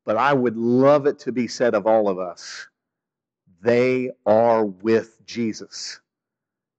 But 0.05 0.17
I 0.17 0.33
would 0.33 0.57
love 0.57 1.05
it 1.05 1.19
to 1.19 1.31
be 1.31 1.47
said 1.47 1.73
of 1.73 1.87
all 1.87 2.09
of 2.09 2.19
us 2.19 2.67
they 3.61 4.11
are 4.27 4.65
with 4.65 5.25
Jesus. 5.25 5.99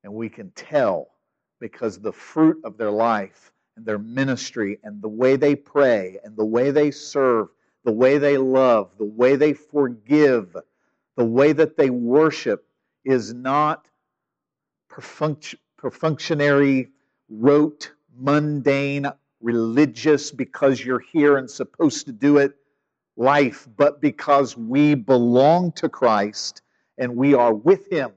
And 0.05 0.15
we 0.15 0.29
can 0.29 0.53
tell 0.53 1.09
because 1.61 1.99
the 1.99 2.13
fruit 2.13 2.59
of 2.65 2.77
their 2.79 2.93
life 2.93 3.51
and 3.77 3.87
their 3.87 3.99
ministry 3.99 4.79
and 4.83 5.03
the 5.03 5.09
way 5.09 5.37
they 5.37 5.55
pray 5.55 6.19
and 6.25 6.37
the 6.37 6.45
way 6.45 6.71
they 6.71 6.91
serve, 6.91 7.49
the 7.85 7.93
way 7.93 8.19
they 8.19 8.39
love, 8.39 8.91
the 8.99 9.05
way 9.05 9.37
they 9.37 9.53
forgive, 9.53 10.57
the 11.17 11.25
way 11.25 11.53
that 11.53 11.77
they 11.77 11.91
worship 11.91 12.67
is 13.05 13.35
not 13.35 13.87
perfunctory, 14.89 16.89
rote, 17.29 17.93
mundane, 18.17 19.07
religious 19.41 20.31
because 20.31 20.85
you're 20.85 21.03
here 21.13 21.37
and 21.37 21.51
supposed 21.51 22.07
to 22.07 22.13
do 22.13 22.39
it 22.39 22.55
life, 23.17 23.69
but 23.77 24.01
because 24.01 24.57
we 24.57 24.95
belong 24.95 25.73
to 25.73 25.89
Christ 25.89 26.63
and 26.99 27.17
we 27.17 27.35
are 27.35 27.55
with 27.55 27.91
Him. 27.91 28.11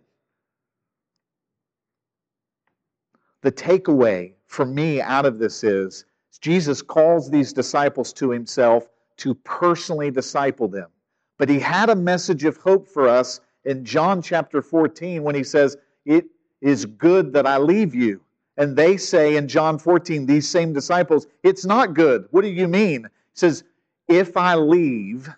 The 3.41 3.51
takeaway 3.51 4.34
for 4.50 4.66
me 4.66 5.00
out 5.00 5.26
of 5.26 5.38
this 5.38 5.64
is 5.64 6.06
Jesus 6.41 6.82
calls 6.82 7.30
these 7.30 7.54
disciples 7.54 8.12
to 8.14 8.32
himself 8.32 8.89
to 9.18 9.36
personally 9.36 10.10
disciple 10.10 10.68
them. 10.68 10.89
But 11.38 11.50
he 11.50 11.60
had 11.60 11.89
a 11.89 11.95
message 11.95 12.43
of 12.45 12.58
hope 12.58 12.88
for 12.88 13.08
us 13.08 13.41
in 13.64 13.86
John 13.86 14.22
chapter 14.22 14.62
14 14.62 15.22
when 15.22 15.36
he 15.36 15.43
says, 15.43 15.78
It 16.06 16.26
is 16.62 16.86
good 16.86 17.32
that 17.34 17.45
I 17.45 17.58
leave 17.58 17.93
you. 17.93 18.22
And 18.58 18.76
they 18.76 18.97
say 18.97 19.36
in 19.36 19.47
John 19.47 19.78
14, 19.78 20.26
these 20.26 20.50
same 20.50 20.74
disciples, 20.74 21.28
It's 21.43 21.66
not 21.66 21.93
good. 21.93 22.28
What 22.32 22.41
do 22.41 22.50
you 22.50 22.68
mean? 22.68 23.04
He 23.04 23.36
says, 23.36 23.64
If 24.08 24.36
I 24.36 24.56
leave, 24.56 25.30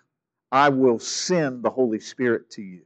I 0.50 0.70
will 0.70 0.98
send 0.98 1.62
the 1.62 1.70
Holy 1.70 2.00
Spirit 2.00 2.50
to 2.52 2.62
you. 2.62 2.82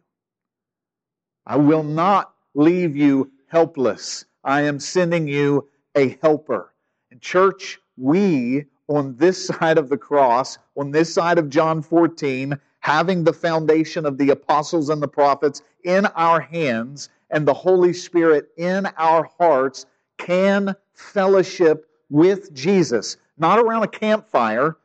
I 1.47 1.57
will 1.57 1.85
not 1.85 2.33
leave 2.55 2.97
you 2.97 3.31
helpless. 3.47 4.25
I 4.43 4.63
am 4.63 4.81
sending 4.81 5.29
you 5.29 5.69
a 5.97 6.17
helper. 6.23 6.73
In 7.11 7.19
church, 7.21 7.81
we 7.97 8.67
on 8.89 9.17
this 9.17 9.47
side 9.47 9.79
of 9.79 9.89
the 9.89 9.97
cross, 9.97 10.59
on 10.77 10.93
this 10.93 11.13
side 11.13 11.39
of 11.39 11.51
John 11.51 11.83
14, 11.83 12.57
having 12.81 13.25
the 13.25 13.33
foundation 13.33 14.07
of 14.07 14.17
the 14.17 14.31
apostles 14.31 14.91
and 14.91 15.03
the 15.03 15.09
prophets 15.09 15.63
in 15.83 16.07
our 16.07 16.41
hands 16.41 17.09
and 17.31 17.49
the 17.49 17.55
Holy 17.55 17.93
Spirit 17.93 18.51
in 18.57 18.87
our 18.97 19.29
hearts, 19.39 19.87
can 20.19 20.75
fellowship 20.95 21.89
with 22.11 22.55
Jesus. 22.55 23.17
Not 23.39 23.59
around 23.59 23.83
a 23.83 23.89
campfire. 23.89 24.77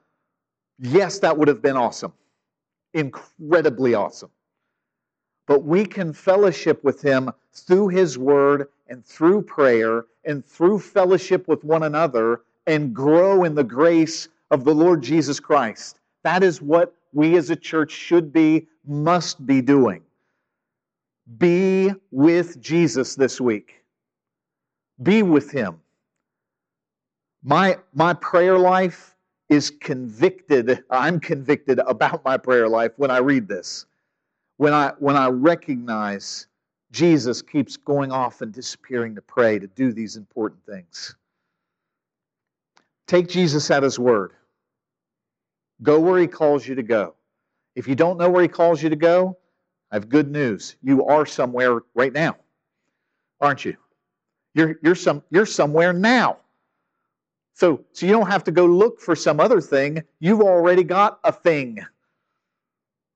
Yes, 0.79 1.19
that 1.19 1.37
would 1.37 1.47
have 1.47 1.61
been 1.61 1.77
awesome. 1.77 2.13
Incredibly 2.93 3.93
awesome. 3.93 4.31
But 5.51 5.65
we 5.65 5.85
can 5.85 6.13
fellowship 6.13 6.81
with 6.81 7.01
Him 7.01 7.29
through 7.51 7.89
His 7.89 8.17
Word 8.17 8.69
and 8.87 9.05
through 9.05 9.41
prayer 9.41 10.05
and 10.23 10.45
through 10.45 10.79
fellowship 10.79 11.45
with 11.49 11.65
one 11.65 11.83
another 11.83 12.43
and 12.67 12.93
grow 12.95 13.43
in 13.43 13.53
the 13.53 13.63
grace 13.65 14.29
of 14.49 14.63
the 14.63 14.73
Lord 14.73 15.03
Jesus 15.03 15.41
Christ. 15.41 15.99
That 16.23 16.41
is 16.41 16.61
what 16.61 16.95
we 17.11 17.35
as 17.35 17.49
a 17.49 17.57
church 17.57 17.91
should 17.91 18.31
be, 18.31 18.65
must 18.87 19.45
be 19.45 19.61
doing. 19.61 20.03
Be 21.37 21.91
with 22.11 22.61
Jesus 22.61 23.15
this 23.15 23.41
week. 23.41 23.83
Be 25.03 25.21
with 25.21 25.51
Him. 25.51 25.81
My, 27.43 27.77
my 27.93 28.13
prayer 28.13 28.57
life 28.57 29.17
is 29.49 29.69
convicted. 29.69 30.85
I'm 30.89 31.19
convicted 31.19 31.79
about 31.79 32.23
my 32.23 32.37
prayer 32.37 32.69
life 32.69 32.93
when 32.95 33.11
I 33.11 33.17
read 33.17 33.49
this. 33.49 33.85
When 34.61 34.73
I, 34.73 34.93
when 34.99 35.17
I 35.17 35.27
recognize 35.29 36.45
Jesus 36.91 37.41
keeps 37.41 37.77
going 37.77 38.11
off 38.11 38.43
and 38.43 38.53
disappearing 38.53 39.15
to 39.15 39.21
pray, 39.23 39.57
to 39.57 39.65
do 39.65 39.91
these 39.91 40.17
important 40.17 40.63
things. 40.67 41.15
Take 43.07 43.27
Jesus 43.27 43.71
at 43.71 43.81
his 43.81 43.97
word. 43.97 44.33
Go 45.81 45.99
where 45.99 46.21
he 46.21 46.27
calls 46.27 46.67
you 46.67 46.75
to 46.75 46.83
go. 46.83 47.15
If 47.73 47.87
you 47.87 47.95
don't 47.95 48.19
know 48.19 48.29
where 48.29 48.43
he 48.43 48.47
calls 48.47 48.83
you 48.83 48.89
to 48.89 48.95
go, 48.95 49.35
I 49.89 49.95
have 49.95 50.09
good 50.09 50.29
news. 50.29 50.75
You 50.83 51.07
are 51.07 51.25
somewhere 51.25 51.79
right 51.95 52.13
now, 52.13 52.37
aren't 53.39 53.65
you? 53.65 53.75
You're, 54.53 54.77
you're, 54.83 54.93
some, 54.93 55.23
you're 55.31 55.47
somewhere 55.47 55.91
now. 55.91 56.37
So, 57.55 57.83
so 57.93 58.05
you 58.05 58.11
don't 58.11 58.29
have 58.29 58.43
to 58.43 58.51
go 58.51 58.67
look 58.67 59.01
for 59.01 59.15
some 59.15 59.39
other 59.39 59.59
thing. 59.59 60.03
You've 60.19 60.41
already 60.41 60.83
got 60.83 61.19
a 61.23 61.31
thing 61.31 61.79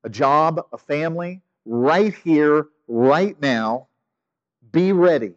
a 0.06 0.10
job, 0.10 0.62
a 0.72 0.78
family, 0.78 1.42
right 1.66 2.14
here, 2.14 2.68
right 2.88 3.36
now. 3.42 3.88
Be 4.72 4.92
ready. 4.92 5.34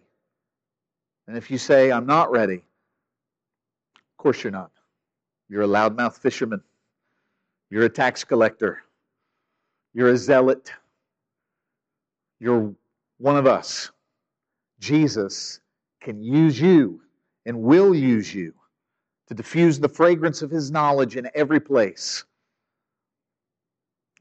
And 1.27 1.37
if 1.37 1.51
you 1.51 1.59
say, 1.59 1.91
I'm 1.91 2.07
not 2.07 2.31
ready, 2.31 2.57
of 2.57 4.17
course 4.19 4.45
you're 4.45 4.51
not. 4.51 4.71
You're 5.49 5.63
a 5.63 5.67
loudmouth 5.67 6.19
fisherman. 6.19 6.63
You're 7.71 7.85
a 7.85 7.89
tax 7.89 8.25
collector. 8.25 8.83
You're 9.95 10.11
a 10.11 10.17
zealot. 10.17 10.71
You're 12.39 12.75
one 13.17 13.37
of 13.37 13.47
us. 13.47 13.91
Jesus 14.81 15.61
can 16.01 16.23
use 16.23 16.61
you 16.61 17.01
and 17.47 17.63
will 17.63 17.95
use 17.95 18.35
you 18.35 18.53
to 19.29 19.35
diffuse 19.35 19.81
the 19.81 19.89
fragrance 19.89 20.43
of 20.43 20.51
his 20.51 20.71
knowledge 20.71 21.17
in 21.17 21.29
every 21.35 21.61
place. 21.61 22.25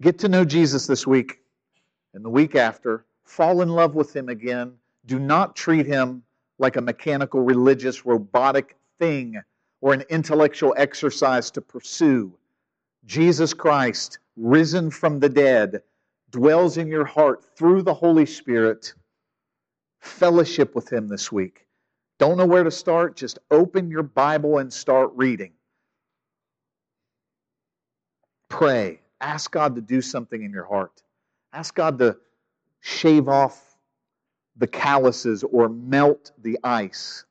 Get 0.01 0.19
to 0.19 0.29
know 0.29 0.45
Jesus 0.45 0.85
this 0.87 1.07
week 1.07 1.39
and 2.13 2.23
the 2.23 2.29
week 2.29 2.55
after. 2.55 3.05
Fall 3.23 3.61
in 3.61 3.69
love 3.69 3.95
with 3.95 4.15
him 4.15 4.29
again. 4.29 4.73
Do 5.05 5.19
not 5.19 5.55
treat 5.55 5.85
him 5.85 6.23
like 6.59 6.75
a 6.75 6.81
mechanical, 6.81 7.41
religious, 7.41 8.05
robotic 8.05 8.75
thing 8.99 9.41
or 9.81 9.93
an 9.93 10.03
intellectual 10.09 10.73
exercise 10.77 11.51
to 11.51 11.61
pursue. 11.61 12.33
Jesus 13.05 13.53
Christ, 13.53 14.19
risen 14.35 14.89
from 14.91 15.19
the 15.19 15.29
dead, 15.29 15.81
dwells 16.31 16.77
in 16.77 16.87
your 16.87 17.05
heart 17.05 17.43
through 17.55 17.83
the 17.83 17.93
Holy 17.93 18.25
Spirit. 18.25 18.93
Fellowship 19.99 20.75
with 20.75 20.91
him 20.91 21.07
this 21.07 21.31
week. 21.31 21.65
Don't 22.19 22.37
know 22.37 22.45
where 22.45 22.63
to 22.63 22.71
start? 22.71 23.15
Just 23.15 23.39
open 23.51 23.89
your 23.89 24.03
Bible 24.03 24.57
and 24.57 24.71
start 24.71 25.11
reading. 25.15 25.53
Pray. 28.49 28.99
Ask 29.21 29.51
God 29.51 29.75
to 29.75 29.81
do 29.81 30.01
something 30.01 30.43
in 30.43 30.51
your 30.51 30.65
heart. 30.65 31.01
Ask 31.53 31.73
God 31.73 31.97
to 31.99 32.17
shave 32.81 33.27
off 33.27 33.77
the 34.57 34.67
calluses 34.67 35.43
or 35.43 35.69
melt 35.69 36.31
the 36.41 36.57
ice 36.63 37.25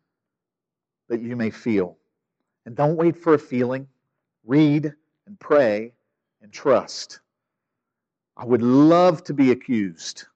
that 1.08 1.20
you 1.20 1.36
may 1.36 1.50
feel. 1.50 1.96
And 2.64 2.74
don't 2.74 2.96
wait 2.96 3.16
for 3.16 3.34
a 3.34 3.38
feeling. 3.38 3.86
Read 4.44 4.92
and 5.26 5.38
pray 5.38 5.92
and 6.42 6.52
trust. 6.52 7.20
I 8.36 8.44
would 8.44 8.62
love 8.62 9.24
to 9.24 9.34
be 9.34 9.50
accused 9.50 10.26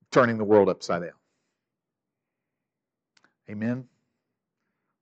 of 0.00 0.10
turning 0.10 0.38
the 0.38 0.44
world 0.44 0.68
upside 0.68 1.02
down. 1.02 1.10
Amen. 3.50 3.84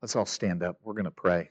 Let's 0.02 0.16
all 0.16 0.26
stand 0.26 0.62
up. 0.62 0.78
We're 0.82 0.94
going 0.94 1.04
to 1.04 1.10
pray. 1.10 1.50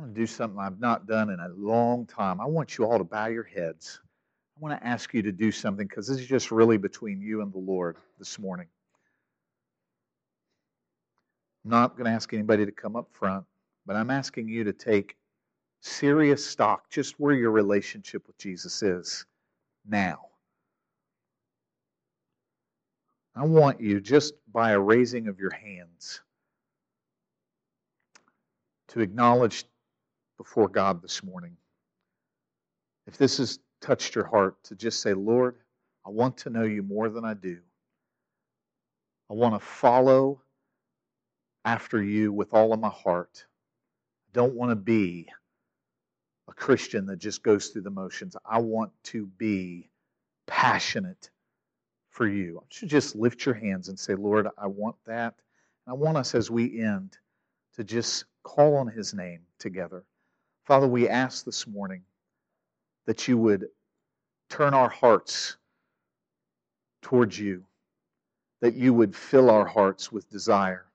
I 0.00 0.02
want 0.04 0.14
to 0.14 0.20
do 0.22 0.26
something 0.26 0.58
I've 0.58 0.80
not 0.80 1.06
done 1.06 1.28
in 1.28 1.40
a 1.40 1.48
long 1.48 2.06
time. 2.06 2.40
I 2.40 2.46
want 2.46 2.78
you 2.78 2.86
all 2.86 2.96
to 2.96 3.04
bow 3.04 3.26
your 3.26 3.44
heads. 3.44 4.00
I 4.56 4.60
want 4.60 4.80
to 4.80 4.86
ask 4.86 5.12
you 5.12 5.20
to 5.20 5.30
do 5.30 5.52
something 5.52 5.86
because 5.86 6.08
this 6.08 6.18
is 6.18 6.26
just 6.26 6.50
really 6.50 6.78
between 6.78 7.20
you 7.20 7.42
and 7.42 7.52
the 7.52 7.58
Lord 7.58 7.98
this 8.18 8.38
morning. 8.38 8.66
I'm 11.66 11.70
not 11.72 11.98
going 11.98 12.06
to 12.06 12.12
ask 12.12 12.32
anybody 12.32 12.64
to 12.64 12.72
come 12.72 12.96
up 12.96 13.08
front, 13.12 13.44
but 13.84 13.94
I'm 13.94 14.08
asking 14.08 14.48
you 14.48 14.64
to 14.64 14.72
take 14.72 15.18
serious 15.82 16.42
stock 16.46 16.88
just 16.88 17.20
where 17.20 17.34
your 17.34 17.50
relationship 17.50 18.26
with 18.26 18.38
Jesus 18.38 18.82
is 18.82 19.26
now. 19.86 20.28
I 23.36 23.44
want 23.44 23.82
you, 23.82 24.00
just 24.00 24.32
by 24.50 24.70
a 24.70 24.80
raising 24.80 25.28
of 25.28 25.38
your 25.38 25.52
hands, 25.52 26.22
to 28.88 29.00
acknowledge 29.00 29.66
before 30.40 30.68
God 30.68 31.02
this 31.02 31.22
morning. 31.22 31.54
If 33.06 33.18
this 33.18 33.36
has 33.36 33.58
touched 33.82 34.14
your 34.14 34.24
heart, 34.24 34.56
to 34.64 34.74
just 34.74 35.02
say, 35.02 35.12
Lord, 35.12 35.56
I 36.06 36.08
want 36.08 36.38
to 36.38 36.50
know 36.50 36.62
you 36.62 36.82
more 36.82 37.10
than 37.10 37.26
I 37.26 37.34
do. 37.34 37.58
I 39.30 39.34
want 39.34 39.54
to 39.54 39.60
follow 39.60 40.40
after 41.66 42.02
you 42.02 42.32
with 42.32 42.54
all 42.54 42.72
of 42.72 42.80
my 42.80 42.88
heart. 42.88 43.44
I 43.44 44.30
don't 44.32 44.54
want 44.54 44.70
to 44.70 44.76
be 44.76 45.28
a 46.48 46.54
Christian 46.54 47.04
that 47.06 47.18
just 47.18 47.42
goes 47.42 47.68
through 47.68 47.82
the 47.82 47.90
motions. 47.90 48.34
I 48.42 48.60
want 48.60 48.92
to 49.04 49.26
be 49.26 49.90
passionate 50.46 51.28
for 52.08 52.26
you. 52.26 52.62
Should 52.70 52.88
just 52.88 53.14
lift 53.14 53.44
your 53.44 53.56
hands 53.56 53.90
and 53.90 54.00
say, 54.00 54.14
Lord, 54.14 54.48
I 54.56 54.68
want 54.68 54.96
that. 55.04 55.34
And 55.86 55.92
I 55.92 55.92
want 55.92 56.16
us 56.16 56.34
as 56.34 56.50
we 56.50 56.80
end 56.80 57.18
to 57.76 57.84
just 57.84 58.24
call 58.42 58.78
on 58.78 58.88
his 58.88 59.12
name 59.12 59.40
together. 59.58 60.02
Father, 60.70 60.86
we 60.86 61.08
ask 61.08 61.44
this 61.44 61.66
morning 61.66 62.02
that 63.04 63.26
you 63.26 63.36
would 63.36 63.66
turn 64.48 64.72
our 64.72 64.88
hearts 64.88 65.56
towards 67.02 67.36
you, 67.36 67.64
that 68.60 68.74
you 68.74 68.94
would 68.94 69.16
fill 69.16 69.50
our 69.50 69.66
hearts 69.66 70.12
with 70.12 70.30
desire 70.30 70.86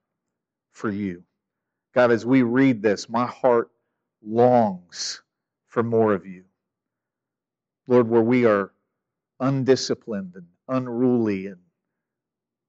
for 0.71 0.89
you. 0.89 1.23
God, 1.93 2.09
as 2.09 2.25
we 2.25 2.41
read 2.41 2.81
this, 2.81 3.09
my 3.09 3.25
heart 3.25 3.69
longs 4.25 5.21
for 5.67 5.83
more 5.83 6.13
of 6.13 6.25
you. 6.25 6.45
Lord, 7.85 8.07
where 8.07 8.21
we 8.21 8.45
are 8.45 8.71
undisciplined 9.41 10.35
and 10.35 10.47
unruly 10.69 11.47
and 11.47 11.59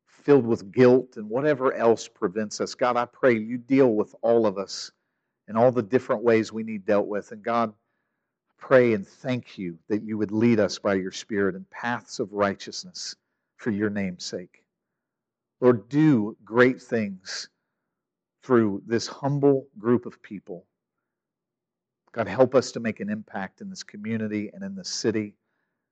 filled 0.09 0.45
with 0.45 0.73
guilt 0.73 1.19
and 1.19 1.31
whatever 1.31 1.73
else 1.73 2.09
prevents 2.09 2.61
us, 2.61 2.75
God, 2.75 2.97
I 2.97 3.05
pray 3.05 3.39
you 3.39 3.59
deal 3.59 3.95
with 3.95 4.13
all 4.23 4.45
of 4.45 4.59
us 4.59 4.91
in 5.49 5.57
all 5.57 5.73
the 5.73 5.83
different 5.83 6.23
ways 6.23 6.53
we 6.53 6.63
need 6.63 6.85
dealt 6.87 7.07
with. 7.07 7.33
And 7.33 7.43
God, 7.43 7.73
pray 8.59 8.95
and 8.95 9.07
thank 9.07 9.59
you 9.59 9.79
that 9.89 10.03
you 10.03 10.19
would 10.19 10.33
lead 10.33 10.61
us 10.61 10.79
by 10.79 10.95
your 10.95 11.13
Spirit 11.13 11.55
in 11.55 11.65
paths 11.71 12.21
of 12.21 12.33
righteousness 12.33 13.17
for 13.57 13.71
your 13.71 13.91
name's 13.91 14.25
sake. 14.25 14.65
Lord, 15.61 15.89
do 15.89 16.37
great 16.45 16.83
things 16.83 17.49
through 18.43 18.83
this 18.87 19.07
humble 19.07 19.67
group 19.79 20.07
of 20.07 20.23
people. 20.23 20.67
God, 22.13 22.29
help 22.29 22.55
us 22.55 22.73
to 22.73 22.81
make 22.81 23.01
an 23.01 23.11
impact 23.11 23.61
in 23.61 23.69
this 23.69 23.83
community 23.83 24.51
and 24.53 24.63
in 24.63 24.75
this 24.75 24.89
city, 24.89 25.35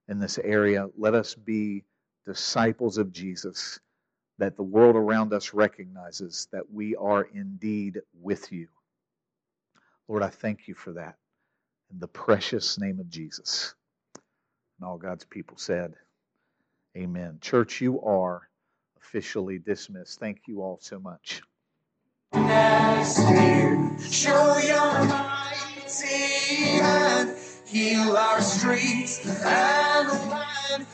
in 0.09 0.21
this 0.21 0.39
area. 0.39 0.89
Let 0.97 1.15
us 1.15 1.35
be 1.35 1.85
disciples 2.25 2.99
of 2.99 3.13
Jesus, 3.13 3.79
that 4.39 4.57
the 4.57 4.63
world 4.63 4.97
around 4.97 5.33
us 5.33 5.53
recognizes 5.53 6.49
that 6.53 6.71
we 6.73 6.97
are 6.97 7.29
indeed 7.35 8.01
with 8.21 8.51
you. 8.53 8.69
Lord, 10.09 10.23
I 10.23 10.29
thank 10.29 10.69
you 10.69 10.75
for 10.75 10.93
that. 10.95 11.17
In 11.93 11.99
the 11.99 12.09
precious 12.09 12.79
name 12.79 13.01
of 13.01 13.09
Jesus. 13.09 13.75
And 14.79 14.89
all 14.89 14.99
God's 14.99 15.25
people 15.25 15.57
said, 15.57 15.95
Amen. 16.97 17.39
Church, 17.41 17.81
you 17.81 18.01
are 18.03 18.49
officially 19.01 19.59
dismissed. 19.59 20.21
Thank 20.21 20.43
you 20.47 20.63
all 20.63 20.79
so 20.81 20.99
much. 21.01 21.43
Show 24.11 24.59
your 24.59 25.05
mighty 25.07 26.79
hand, 26.81 27.37
heal 27.67 28.17
our 28.17 28.41
streets 28.41 29.27
and 29.45 30.09
land. 30.31 30.87